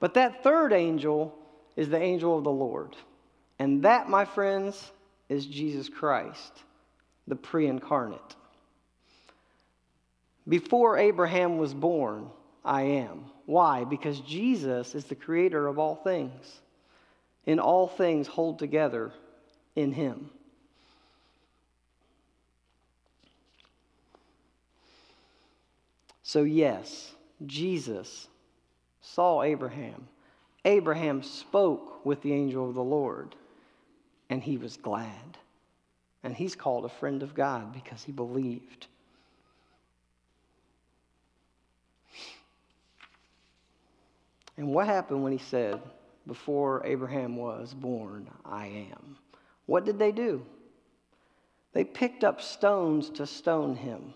But 0.00 0.14
that 0.14 0.42
third 0.42 0.72
angel 0.72 1.32
is 1.76 1.88
the 1.88 2.02
angel 2.02 2.36
of 2.36 2.42
the 2.42 2.50
Lord. 2.50 2.96
And 3.60 3.84
that, 3.84 4.08
my 4.08 4.24
friends, 4.24 4.90
is 5.28 5.46
Jesus 5.46 5.88
Christ, 5.88 6.64
the 7.28 7.36
pre 7.36 7.68
incarnate. 7.68 8.34
Before 10.48 10.98
Abraham 10.98 11.58
was 11.58 11.74
born, 11.74 12.28
I 12.64 12.82
am. 12.82 13.26
Why? 13.46 13.84
Because 13.84 14.20
Jesus 14.20 14.94
is 14.94 15.04
the 15.04 15.14
creator 15.14 15.66
of 15.66 15.78
all 15.78 15.96
things. 15.96 16.60
and 17.46 17.60
all 17.60 17.88
things 17.88 18.26
hold 18.26 18.58
together 18.58 19.12
in 19.74 19.92
him. 19.92 20.30
So, 26.22 26.44
yes, 26.44 27.12
Jesus 27.46 28.28
saw 29.00 29.42
Abraham. 29.42 30.08
Abraham 30.64 31.22
spoke 31.22 32.04
with 32.06 32.22
the 32.22 32.32
angel 32.32 32.68
of 32.68 32.74
the 32.74 32.82
Lord, 32.82 33.34
and 34.30 34.42
he 34.42 34.56
was 34.56 34.76
glad. 34.76 35.38
And 36.22 36.36
he's 36.36 36.54
called 36.54 36.84
a 36.84 36.88
friend 36.88 37.22
of 37.22 37.34
God 37.34 37.72
because 37.72 38.04
he 38.04 38.12
believed. 38.12 38.86
And 44.56 44.68
what 44.68 44.86
happened 44.86 45.22
when 45.22 45.32
he 45.32 45.38
said, 45.38 45.80
Before 46.26 46.84
Abraham 46.84 47.36
was 47.36 47.74
born, 47.74 48.28
I 48.44 48.66
am? 48.66 49.16
What 49.66 49.84
did 49.84 49.98
they 49.98 50.12
do? 50.12 50.44
They 51.72 51.84
picked 51.84 52.22
up 52.24 52.40
stones 52.40 53.08
to 53.10 53.26
stone 53.26 53.76
him. 53.76 54.12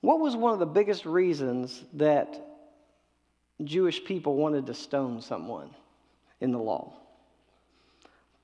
What 0.00 0.20
was 0.20 0.36
one 0.36 0.52
of 0.52 0.58
the 0.58 0.66
biggest 0.66 1.06
reasons 1.06 1.84
that 1.94 2.40
Jewish 3.62 4.04
people 4.04 4.36
wanted 4.36 4.66
to 4.66 4.74
stone 4.74 5.20
someone 5.20 5.70
in 6.40 6.52
the 6.52 6.58
law? 6.58 6.92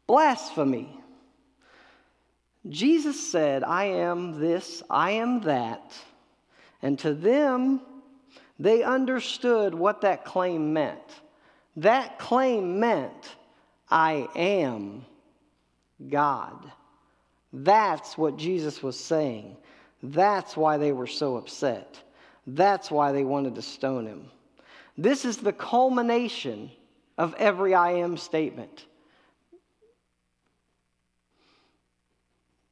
Blasphemy. 0.07 1.01
Jesus 2.69 3.31
said, 3.31 3.63
I 3.63 3.85
am 3.85 4.41
this, 4.41 4.83
I 4.89 5.13
am 5.13 5.41
that. 5.43 5.93
And 6.83 6.99
to 7.01 7.15
them, 7.15 7.81
they 8.59 8.83
understood 8.83 9.75
what 9.75 10.03
that 10.03 10.25
claim 10.25 10.73
meant. 10.73 11.23
That 11.77 12.19
claim 12.19 12.79
meant, 12.79 13.35
I 13.91 14.29
am 14.37 15.05
God. 16.09 16.71
That's 17.53 18.17
what 18.17 18.37
Jesus 18.37 18.83
was 18.83 18.99
saying. 18.99 19.57
That's 20.03 20.57
why 20.57 20.77
they 20.77 20.93
were 20.93 21.07
so 21.07 21.37
upset. 21.37 22.01
That's 22.47 22.91
why 22.91 23.13
they 23.13 23.25
wanted 23.25 23.55
to 23.55 23.63
stone 23.63 24.07
him. 24.07 24.31
This 24.97 25.25
is 25.25 25.39
the 25.39 25.53
culmination 25.53 26.71
of 27.19 27.35
every 27.35 27.75
I 27.75 27.93
am 27.93 28.17
statement. 28.17 28.87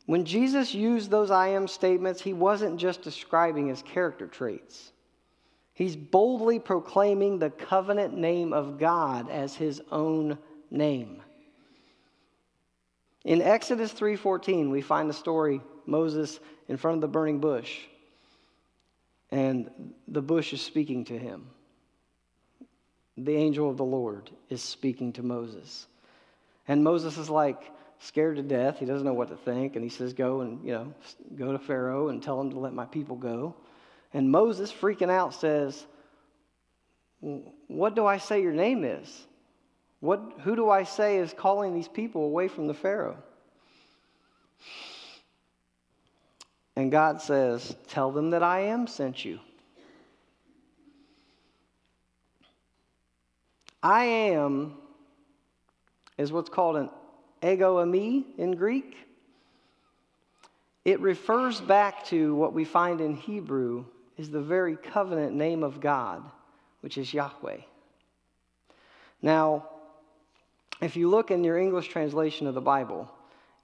When 0.06 0.24
Jesus 0.24 0.74
used 0.74 1.10
those 1.10 1.30
I 1.30 1.48
am 1.48 1.66
statements, 1.66 2.20
he 2.20 2.32
wasn't 2.32 2.78
just 2.78 3.02
describing 3.02 3.68
his 3.68 3.82
character 3.82 4.26
traits. 4.26 4.91
He's 5.82 5.96
boldly 5.96 6.60
proclaiming 6.60 7.40
the 7.40 7.50
covenant 7.50 8.16
name 8.16 8.52
of 8.52 8.78
God 8.78 9.28
as 9.28 9.56
his 9.56 9.82
own 9.90 10.38
name. 10.70 11.20
In 13.24 13.42
Exodus 13.42 13.92
3:14, 13.92 14.70
we 14.70 14.80
find 14.80 15.10
the 15.10 15.14
story 15.14 15.60
Moses 15.84 16.38
in 16.68 16.76
front 16.76 16.98
of 16.98 17.00
the 17.00 17.08
burning 17.08 17.40
bush 17.40 17.80
and 19.32 19.92
the 20.06 20.22
bush 20.22 20.52
is 20.52 20.60
speaking 20.60 21.04
to 21.06 21.18
him. 21.18 21.50
The 23.16 23.34
angel 23.34 23.68
of 23.68 23.76
the 23.76 23.84
Lord 23.84 24.30
is 24.50 24.62
speaking 24.62 25.12
to 25.14 25.24
Moses. 25.24 25.88
And 26.68 26.84
Moses 26.84 27.18
is 27.18 27.28
like 27.28 27.72
scared 27.98 28.36
to 28.36 28.42
death. 28.44 28.78
He 28.78 28.86
doesn't 28.86 29.04
know 29.04 29.14
what 29.14 29.30
to 29.30 29.36
think 29.36 29.74
and 29.74 29.82
he 29.82 29.90
says 29.90 30.12
go 30.12 30.42
and, 30.42 30.64
you 30.64 30.74
know, 30.74 30.94
go 31.34 31.50
to 31.50 31.58
Pharaoh 31.58 32.06
and 32.06 32.22
tell 32.22 32.40
him 32.40 32.50
to 32.50 32.58
let 32.60 32.72
my 32.72 32.86
people 32.86 33.16
go. 33.16 33.56
And 34.14 34.30
Moses, 34.30 34.72
freaking 34.72 35.10
out, 35.10 35.34
says, 35.34 35.86
What 37.20 37.96
do 37.96 38.06
I 38.06 38.18
say 38.18 38.42
your 38.42 38.52
name 38.52 38.84
is? 38.84 39.26
What, 40.00 40.20
who 40.40 40.56
do 40.56 40.68
I 40.68 40.82
say 40.82 41.18
is 41.18 41.32
calling 41.32 41.74
these 41.74 41.88
people 41.88 42.24
away 42.24 42.48
from 42.48 42.66
the 42.66 42.74
Pharaoh? 42.74 43.16
And 46.76 46.90
God 46.90 47.22
says, 47.22 47.74
Tell 47.88 48.10
them 48.10 48.30
that 48.30 48.42
I 48.42 48.60
am 48.60 48.86
sent 48.86 49.24
you. 49.24 49.38
I 53.82 54.04
am 54.04 54.74
is 56.18 56.30
what's 56.30 56.50
called 56.50 56.76
an 56.76 56.90
ego 57.42 57.84
eimi 57.84 58.24
in 58.38 58.52
Greek. 58.52 58.96
It 60.84 61.00
refers 61.00 61.60
back 61.60 62.04
to 62.06 62.34
what 62.34 62.52
we 62.52 62.64
find 62.64 63.00
in 63.00 63.16
Hebrew 63.16 63.84
is 64.16 64.30
the 64.30 64.40
very 64.40 64.76
covenant 64.76 65.34
name 65.34 65.62
of 65.62 65.80
God, 65.80 66.22
which 66.80 66.98
is 66.98 67.12
Yahweh. 67.12 67.58
Now, 69.20 69.68
if 70.80 70.96
you 70.96 71.08
look 71.08 71.30
in 71.30 71.44
your 71.44 71.58
English 71.58 71.88
translation 71.88 72.46
of 72.46 72.54
the 72.54 72.60
Bible, 72.60 73.10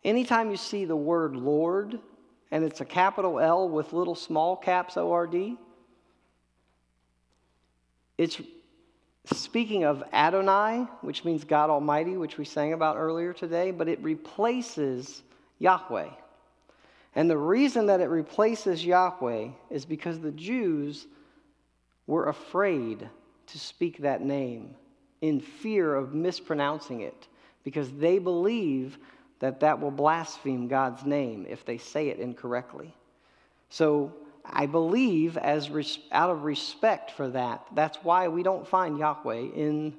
anytime 0.04 0.50
you 0.50 0.56
see 0.56 0.84
the 0.84 0.96
word 0.96 1.34
Lord 1.34 1.98
and 2.50 2.64
it's 2.64 2.80
a 2.80 2.84
capital 2.84 3.40
L 3.40 3.68
with 3.68 3.92
little 3.92 4.14
small 4.14 4.56
caps 4.56 4.96
O 4.96 5.12
R 5.12 5.26
D, 5.26 5.56
it's 8.16 8.40
speaking 9.26 9.84
of 9.84 10.02
Adonai, 10.12 10.86
which 11.02 11.24
means 11.24 11.44
God 11.44 11.70
Almighty, 11.70 12.16
which 12.16 12.38
we 12.38 12.44
sang 12.44 12.72
about 12.72 12.96
earlier 12.96 13.32
today, 13.32 13.70
but 13.70 13.88
it 13.88 14.02
replaces 14.02 15.22
Yahweh. 15.58 16.08
And 17.14 17.28
the 17.28 17.38
reason 17.38 17.86
that 17.86 18.00
it 18.00 18.08
replaces 18.08 18.84
Yahweh 18.84 19.48
is 19.70 19.84
because 19.84 20.20
the 20.20 20.32
Jews 20.32 21.06
were 22.06 22.28
afraid 22.28 23.08
to 23.46 23.58
speak 23.58 23.98
that 23.98 24.22
name 24.22 24.74
in 25.20 25.40
fear 25.40 25.94
of 25.94 26.14
mispronouncing 26.14 27.00
it 27.00 27.28
because 27.64 27.90
they 27.92 28.18
believe 28.18 28.98
that 29.40 29.60
that 29.60 29.80
will 29.80 29.90
blaspheme 29.90 30.68
God's 30.68 31.04
name 31.04 31.46
if 31.48 31.64
they 31.64 31.78
say 31.78 32.08
it 32.08 32.18
incorrectly. 32.18 32.94
So 33.70 34.14
I 34.44 34.66
believe, 34.66 35.36
as 35.36 35.70
res- 35.70 35.98
out 36.10 36.30
of 36.30 36.44
respect 36.44 37.10
for 37.10 37.28
that, 37.28 37.66
that's 37.74 37.98
why 38.02 38.28
we 38.28 38.42
don't 38.42 38.66
find 38.66 38.98
Yahweh 38.98 39.50
in 39.54 39.94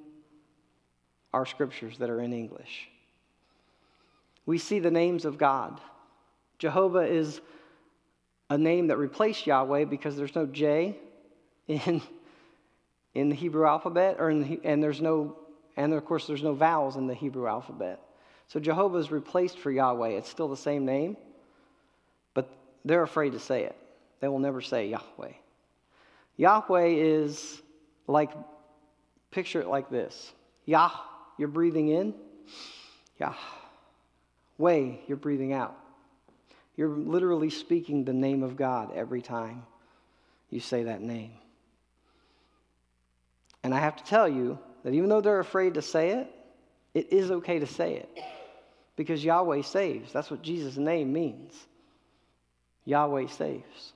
our 1.34 1.45
scriptures 1.45 1.98
that 2.00 2.10
are 2.10 2.22
in 2.22 2.34
English. 2.34 2.89
We 4.45 4.58
see 4.58 4.80
the 4.80 4.91
names 4.91 5.26
of 5.26 5.38
God. 5.38 5.80
Jehovah 6.60 7.08
is 7.08 7.41
a 8.50 8.58
name 8.58 8.88
that 8.88 8.98
replaced 8.98 9.48
Yahweh 9.48 9.86
because 9.86 10.15
there's 10.15 10.36
no 10.36 10.45
J 10.45 10.98
in, 11.67 12.02
in 13.13 13.30
the 13.30 13.36
Hebrew 13.36 13.65
alphabet, 13.65 14.17
or 14.19 14.34
the, 14.34 14.60
and 14.63 14.84
there's 14.84 15.02
no, 15.02 15.38
and 15.78 15.93
of 15.93 16.06
course 16.06 16.28
there's 16.28 16.43
no 16.43 16.54
vowels 16.54 16.98
in 16.98 17.08
the 17.08 17.13
Hebrew 17.13 17.48
alphabet. 17.48 18.02
So 18.48 18.60
Jehovah 18.60 18.98
is 18.98 19.12
replaced 19.12 19.60
for 19.60 19.72
Yahweh. 19.72 20.10
It's 20.10 20.30
still 20.30 20.48
the 20.48 20.58
same 20.58 20.86
name, 20.86 21.15
but 22.34 22.50
they're 22.84 23.04
afraid 23.04 23.34
to 23.34 23.39
say 23.39 23.63
it. 23.63 23.76
They 24.19 24.28
will 24.28 24.39
never 24.39 24.62
say 24.62 24.89
Yahweh. 24.89 25.34
Yahweh 26.38 26.88
is 26.88 27.62
like, 28.08 28.32
picture 29.32 29.62
it 29.62 29.67
like 29.67 29.89
this 29.89 30.34
Yah, 30.65 30.91
you're 31.38 31.48
breathing 31.48 31.89
in. 31.89 32.13
Yah. 33.19 33.36
Way, 34.58 35.00
you're 35.08 35.17
breathing 35.17 35.54
out. 35.54 35.78
You're 36.79 36.87
literally 36.87 37.49
speaking 37.49 38.05
the 38.05 38.13
name 38.13 38.41
of 38.41 38.55
God 38.55 38.93
every 38.95 39.21
time 39.21 39.63
you 40.49 40.61
say 40.61 40.83
that 40.83 41.01
name. 41.01 41.33
And 43.65 43.75
I 43.75 43.80
have 43.80 43.97
to 43.97 44.03
tell 44.05 44.30
you 44.30 44.57
that 44.86 44.93
even 44.93 45.09
though 45.09 45.19
they're 45.19 45.41
afraid 45.41 45.73
to 45.73 45.82
say 45.82 46.11
it, 46.11 46.34
it 46.93 47.11
is 47.11 47.32
okay 47.32 47.59
to 47.59 47.67
say 47.67 47.95
it 47.95 48.23
because 48.95 49.25
Yahweh 49.25 49.63
saves. 49.63 50.13
That's 50.13 50.32
what 50.32 50.41
Jesus' 50.41 50.77
name 50.77 51.11
means. 51.11 51.53
Yahweh 52.86 53.27
saves. 53.27 53.91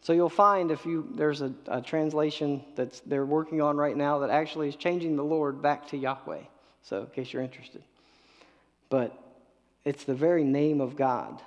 So 0.00 0.14
you'll 0.14 0.30
find 0.30 0.70
if 0.70 0.86
you 0.86 1.06
there's 1.14 1.42
a, 1.42 1.52
a, 1.68 1.82
translation 1.82 2.64
that 2.76 3.02
they're 3.04 3.26
working 3.26 3.60
on 3.60 3.76
right 3.76 3.98
now 3.98 4.20
that 4.20 4.30
actually 4.30 4.68
is 4.68 4.76
changing 4.76 5.16
the 5.16 5.24
Lord 5.24 5.60
back 5.60 5.88
to 5.88 5.98
Yahweh. 5.98 6.40
So 6.84 7.00
in 7.00 7.06
case 7.08 7.34
you're 7.34 7.42
interested. 7.42 7.82
But 8.88 9.14
it's 9.84 10.04
the 10.04 10.14
very 10.14 10.44
name 10.44 10.80
of 10.80 10.96
God. 10.96 11.42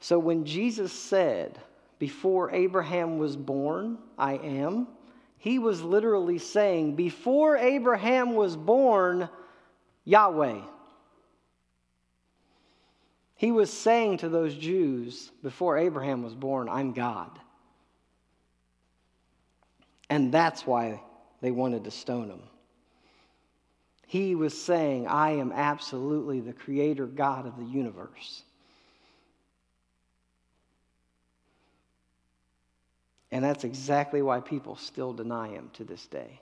So 0.00 0.18
when 0.18 0.44
Jesus 0.44 0.92
said, 0.92 1.58
Before 1.98 2.50
Abraham 2.50 3.18
was 3.18 3.36
born, 3.36 3.98
I 4.18 4.34
am, 4.34 4.88
he 5.38 5.58
was 5.58 5.82
literally 5.82 6.38
saying, 6.38 6.94
Before 6.94 7.56
Abraham 7.56 8.34
was 8.34 8.56
born, 8.56 9.28
Yahweh. 10.04 10.60
He 13.36 13.50
was 13.50 13.70
saying 13.70 14.18
to 14.18 14.28
those 14.28 14.54
Jews 14.54 15.30
before 15.42 15.76
Abraham 15.76 16.22
was 16.22 16.34
born, 16.34 16.68
I'm 16.68 16.92
God. 16.92 17.30
And 20.08 20.32
that's 20.32 20.66
why 20.66 21.02
they 21.40 21.50
wanted 21.50 21.84
to 21.84 21.90
stone 21.90 22.28
him. 22.30 22.42
He 24.14 24.36
was 24.36 24.56
saying, 24.56 25.08
I 25.08 25.30
am 25.30 25.50
absolutely 25.50 26.38
the 26.38 26.52
creator 26.52 27.04
God 27.04 27.48
of 27.48 27.56
the 27.56 27.64
universe. 27.64 28.44
And 33.32 33.44
that's 33.44 33.64
exactly 33.64 34.22
why 34.22 34.38
people 34.38 34.76
still 34.76 35.12
deny 35.12 35.48
him 35.48 35.68
to 35.72 35.82
this 35.82 36.06
day. 36.06 36.38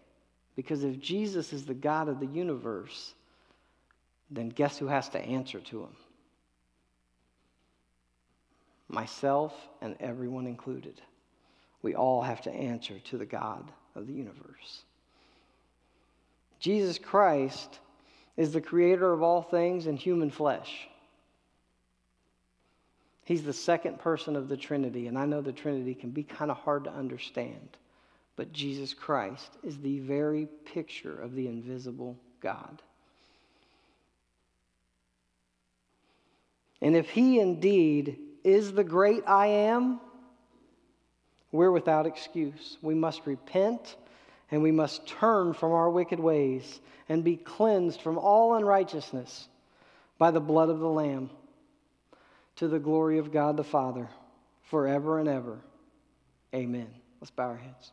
Because 0.55 0.85
if 0.85 1.01
Jesus 1.01 1.55
is 1.55 1.65
the 1.65 1.73
God 1.73 2.11
of 2.11 2.21
the 2.21 2.27
universe, 2.27 3.15
then 4.31 4.51
guess 4.51 4.77
who 4.77 4.89
has 4.89 5.09
to 5.09 5.19
answer 5.19 5.61
to 5.61 5.85
him? 5.85 5.97
Myself 8.91 9.55
and 9.81 9.97
everyone 9.99 10.47
included. 10.47 11.01
We 11.81 11.95
all 11.95 12.21
have 12.21 12.43
to 12.43 12.53
answer 12.53 12.99
to 12.99 13.17
the 13.17 13.25
God 13.25 13.73
of 13.95 14.07
the 14.07 14.13
universe. 14.13 14.83
Jesus 16.63 16.97
Christ 16.97 17.81
is 18.37 18.53
the 18.53 18.61
creator 18.61 19.13
of 19.13 19.21
all 19.21 19.43
things 19.43 19.89
in 19.89 19.97
human 19.97 20.31
flesh. 20.31 20.87
He's 23.25 23.43
the 23.43 23.53
second 23.53 23.99
person 23.99 24.37
of 24.37 24.49
the 24.49 24.57
Trinity, 24.57 25.09
and 25.09 25.19
I 25.19 25.27
know 25.27 25.41
the 25.41 25.51
Trinity 25.51 25.93
can 25.93 26.11
be 26.11 26.23
kind 26.23 26.53
of 26.53 26.57
hard 26.59 26.85
to 26.85 26.93
understand, 26.93 27.77
but 28.37 28.53
Jesus 28.53 28.95
Christ 28.95 29.51
is 29.65 29.77
the 29.79 29.99
very 29.99 30.47
picture 30.73 31.21
of 31.21 31.35
the 31.35 31.49
invisible 31.49 32.17
God. 32.41 32.81
And 36.81 36.95
if 36.95 37.11
He 37.11 37.41
indeed 37.41 38.21
is 38.45 38.73
the 38.73 38.85
great 38.85 39.25
I 39.27 39.49
am, 39.49 39.99
we're 41.51 41.73
without 41.73 42.07
excuse. 42.07 42.79
We 42.83 42.95
must 42.95 43.27
repent 43.27 43.97
and 44.53 44.63
we 44.63 44.71
must 44.71 45.07
turn 45.07 45.55
from 45.55 45.73
our 45.73 45.91
wicked 45.91 46.21
ways 46.21 46.81
and 47.09 47.25
be 47.25 47.37
cleansed 47.37 48.01
from 48.03 48.19
all 48.19 48.55
unrighteousness 48.55 49.49
by 50.19 50.31
the 50.31 50.41
blood 50.41 50.69
of 50.69 50.79
the 50.79 50.89
Lamb 50.89 51.31
to 52.57 52.69
the 52.69 52.79
glory 52.79 53.19
of 53.19 53.33
God 53.33 53.57
the 53.57 53.65
Father 53.65 54.09
forever 54.65 55.19
and 55.19 55.29
ever. 55.29 55.59
Amen. 56.55 56.89
Let's 57.21 57.31
bow 57.31 57.49
our 57.49 57.57
heads. 57.57 57.93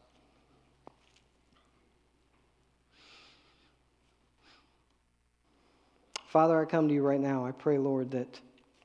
Father, 6.27 6.61
I 6.61 6.65
come 6.65 6.89
to 6.89 6.93
you 6.93 7.01
right 7.01 7.21
now. 7.21 7.45
I 7.45 7.51
pray, 7.51 7.77
Lord, 7.77 8.11
that 8.11 8.39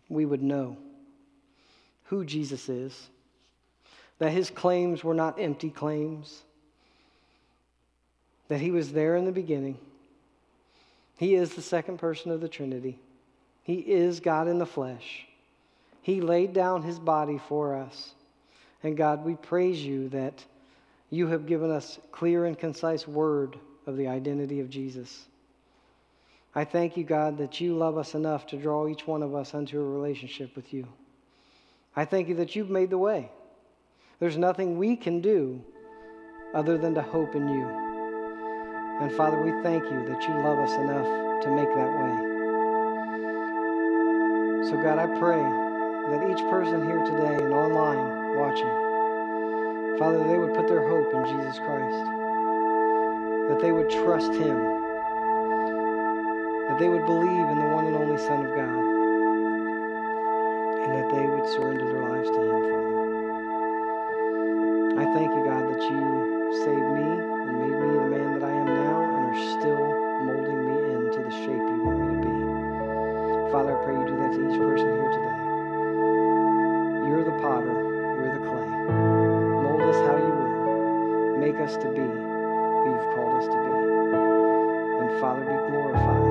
we 0.09 0.25
would 0.25 0.43
know 0.43 0.79
who 2.05 2.25
Jesus 2.25 2.68
is, 2.68 3.09
that 4.18 4.31
his 4.31 4.49
claims 4.49 5.03
were 5.03 5.12
not 5.12 5.41
empty 5.41 5.70
claims, 5.70 6.43
that 8.49 8.61
he 8.61 8.70
was 8.70 8.92
there 8.92 9.16
in 9.16 9.24
the 9.24 9.32
beginning. 9.32 9.78
He 11.16 11.34
is 11.34 11.55
the 11.55 11.62
second 11.62 11.99
person 11.99 12.30
of 12.30 12.40
the 12.40 12.49
Trinity, 12.49 12.99
he 13.62 13.76
is 13.76 14.20
God 14.20 14.49
in 14.49 14.59
the 14.59 14.66
flesh. 14.66 15.26
He 16.03 16.20
laid 16.20 16.53
down 16.53 16.82
his 16.82 16.99
body 16.99 17.40
for 17.49 17.76
us. 17.76 18.12
And 18.82 18.95
God, 18.95 19.24
we 19.24 19.36
praise 19.36 19.82
you 19.82 20.11
that 20.11 20.45
you 21.09 21.28
have 21.28 21.47
given 21.47 21.70
us 21.70 21.99
clear 22.12 22.45
and 22.45 22.59
concise 22.59 23.09
word 23.09 23.57
of 23.86 23.97
the 23.97 24.09
identity 24.09 24.61
of 24.61 24.68
Jesus. 24.68 25.24
I 26.55 26.64
thank 26.64 26.99
you, 26.99 27.05
God, 27.05 27.38
that 27.38 27.59
you 27.59 27.74
love 27.74 27.97
us 27.97 28.14
enough 28.14 28.47
to 28.49 28.59
draw 28.59 28.86
each 28.86 29.07
one 29.07 29.22
of 29.22 29.34
us 29.34 29.55
into 29.55 29.80
a 29.80 29.84
relationship 29.84 30.55
with 30.55 30.74
you. 30.74 30.86
I 31.97 32.05
thank 32.05 32.28
you 32.28 32.34
that 32.34 32.55
you've 32.55 32.70
made 32.70 32.90
the 32.90 32.99
way. 32.99 33.30
There's 34.20 34.36
nothing 34.36 34.76
we 34.76 34.97
can 34.97 35.20
do 35.20 35.64
other 36.53 36.76
than 36.76 36.95
to 36.95 37.03
hope 37.03 37.34
in 37.34 37.49
you. 37.49 37.84
And 39.01 39.11
Father, 39.12 39.36
we 39.40 39.51
thank 39.62 39.82
you 39.90 40.05
that 40.07 40.22
you 40.22 40.34
love 40.34 40.59
us 40.61 40.72
enough 40.78 41.42
to 41.42 41.51
make 41.51 41.68
that 41.74 41.90
way. 41.99 42.14
So, 44.70 44.76
God, 44.80 44.99
I 44.99 45.07
pray 45.18 45.42
that 46.11 46.30
each 46.30 46.49
person 46.49 46.86
here 46.86 47.03
today 47.05 47.42
and 47.42 47.53
online 47.53 48.36
watching, 48.38 49.99
Father, 49.99 50.22
they 50.22 50.38
would 50.38 50.55
put 50.55 50.68
their 50.68 50.86
hope 50.88 51.12
in 51.12 51.24
Jesus 51.26 51.59
Christ, 51.59 52.05
that 53.51 53.59
they 53.61 53.72
would 53.72 53.90
trust 53.90 54.32
Him, 54.32 54.62
that 56.68 56.78
they 56.78 56.88
would 56.88 57.05
believe 57.05 57.49
in 57.51 57.59
the 57.59 57.68
one 57.74 57.86
and 57.86 57.97
only 57.97 58.16
Son 58.16 58.47
of 58.47 58.55
God, 58.55 58.78
and 60.86 60.95
that 60.95 61.11
they 61.11 61.26
would 61.26 61.49
surrender 61.51 61.84
their 61.84 62.03
lives 62.09 62.30
to 62.30 62.40
Him, 62.40 62.62
Father. 62.70 62.93
I 64.95 65.05
thank 65.11 65.26
you, 65.34 65.42
God, 65.42 65.66
that 65.74 65.82
you 65.82 66.55
saved 66.62 66.90
me 66.95 67.03
and 67.03 67.59
made 67.59 67.74
me 67.82 67.99
the 67.99 68.07
man 68.14 68.38
that 68.38 68.47
I 68.47 68.55
am 68.55 68.66
now 68.70 69.03
and 69.03 69.26
are 69.26 69.42
still 69.59 69.90
molding 70.22 70.62
me 70.70 70.78
into 70.95 71.18
the 71.18 71.34
shape 71.42 71.59
you 71.59 71.82
want 71.82 71.99
me 71.99 72.14
to 72.14 72.22
be. 72.22 72.30
Father, 73.51 73.74
I 73.74 73.82
pray 73.82 73.99
you 73.99 74.07
do 74.07 74.14
that 74.22 74.30
to 74.30 74.40
each 74.47 74.55
person 74.55 74.86
here 74.86 75.11
today. 75.11 75.38
You're 77.11 77.26
the 77.26 77.34
potter, 77.42 77.74
we're 77.74 78.38
the 78.38 78.47
clay. 78.47 78.70
Mold 79.66 79.82
us 79.82 79.99
how 80.07 80.14
you 80.14 80.30
will. 80.30 81.42
Make 81.42 81.59
us 81.59 81.74
to 81.74 81.90
be 81.90 82.07
who 82.07 82.86
you've 82.95 83.11
called 83.18 83.34
us 83.42 83.51
to 83.51 83.59
be. 83.66 83.74
And 85.03 85.11
Father, 85.18 85.42
be 85.42 85.59
glorified 85.74 86.22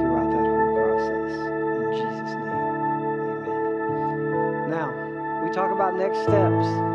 throughout 0.00 0.32
that 0.32 0.46
whole 0.48 0.72
process. 0.72 1.36
In 1.36 1.92
Jesus' 2.00 2.32
name, 2.32 2.64
amen. 3.44 4.72
Now, 4.72 4.88
we 5.44 5.52
talk 5.52 5.68
about 5.68 6.00
next 6.00 6.24
steps. 6.24 6.89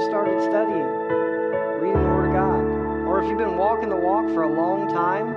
Haven't 0.00 0.08
started 0.10 0.40
studying, 0.40 0.88
reading 1.80 2.02
the 2.02 2.08
Word 2.08 2.28
of 2.28 2.32
God, 2.32 2.64
or 3.06 3.22
if 3.22 3.28
you've 3.28 3.38
been 3.38 3.56
walking 3.56 3.88
the 3.90 3.96
walk 3.96 4.26
for 4.32 4.42
a 4.42 4.48
long 4.48 4.88
time 4.88 5.34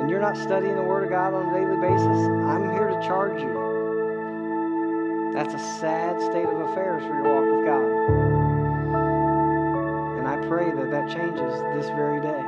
and 0.00 0.08
you're 0.08 0.20
not 0.20 0.36
studying 0.36 0.74
the 0.76 0.82
Word 0.82 1.04
of 1.04 1.10
God 1.10 1.34
on 1.34 1.48
a 1.50 1.58
daily 1.58 1.76
basis, 1.76 2.18
I'm 2.48 2.72
here 2.72 2.88
to 2.88 2.98
charge 3.06 3.40
you. 3.40 5.32
That's 5.34 5.52
a 5.52 5.58
sad 5.80 6.20
state 6.22 6.48
of 6.48 6.60
affairs 6.70 7.02
for 7.02 7.12
your 7.12 7.28
walk 7.28 7.44
with 7.44 7.66
God. 7.66 7.84
And 10.18 10.26
I 10.26 10.36
pray 10.48 10.72
that 10.72 10.90
that 10.90 11.08
changes 11.08 11.52
this 11.76 11.90
very 11.92 12.20
day. 12.20 12.44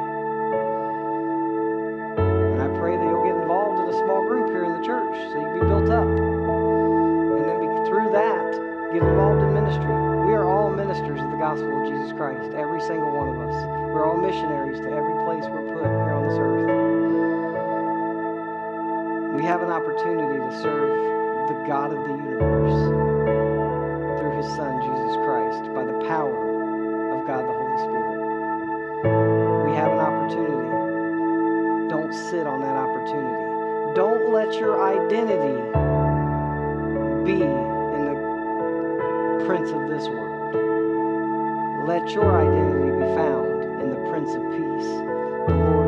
And 2.16 2.62
I 2.62 2.68
pray 2.78 2.96
that 2.96 3.04
you'll 3.04 3.24
get 3.24 3.36
involved 3.36 3.80
in 3.82 3.88
a 3.92 3.98
small 3.98 4.22
group 4.24 4.48
here 4.48 4.64
in 4.64 4.80
the 4.80 4.86
church 4.86 5.14
so 5.32 5.36
you 5.36 5.44
can 5.44 5.60
be 5.60 5.66
built 5.66 5.90
up. 5.90 6.08
And 6.08 7.44
then 7.44 7.84
through 7.84 8.10
that, 8.12 8.92
get 8.94 9.02
involved 9.02 9.42
in 9.42 9.52
ministry. 9.52 9.97
Gospel 11.48 11.80
of 11.80 11.88
Jesus 11.88 12.12
Christ, 12.12 12.52
every 12.52 12.78
single 12.82 13.08
one 13.08 13.32
of 13.32 13.40
us. 13.40 13.56
We're 13.88 14.04
all 14.04 14.20
missionaries 14.20 14.80
to 14.84 14.92
every 14.92 15.16
place 15.24 15.48
we're 15.48 15.64
put 15.72 15.80
here 15.80 16.12
on 16.12 16.28
this 16.28 16.36
earth. 16.36 16.68
We 19.32 19.42
have 19.48 19.62
an 19.62 19.70
opportunity 19.72 20.44
to 20.44 20.52
serve 20.60 20.92
the 21.48 21.56
God 21.64 21.96
of 21.96 22.04
the 22.04 22.12
universe 22.20 22.76
through 24.20 24.36
his 24.36 24.44
Son, 24.60 24.76
Jesus 24.76 25.16
Christ, 25.24 25.72
by 25.72 25.88
the 25.88 25.96
power 26.04 26.36
of 27.16 27.24
God 27.24 27.48
the 27.48 27.56
Holy 27.56 27.80
Spirit. 27.80 28.20
We 29.64 29.72
have 29.72 29.88
an 29.88 30.04
opportunity. 30.04 30.68
Don't 31.88 32.12
sit 32.12 32.44
on 32.46 32.60
that 32.60 32.76
opportunity. 32.76 33.96
Don't 33.96 34.28
let 34.36 34.52
your 34.60 34.84
identity 34.84 35.64
be 37.24 37.40
in 37.40 38.04
the 38.04 38.20
prince 39.46 39.70
of 39.70 39.88
this 39.88 40.08
world. 40.08 40.27
Let 41.88 42.10
your 42.10 42.38
identity 42.38 42.90
be 42.98 43.14
found 43.14 43.80
in 43.80 43.88
the 43.88 44.10
Prince 44.10 44.34
of 44.34 44.42
Peace, 44.52 44.90
the 45.48 45.54
Lord 45.56 45.87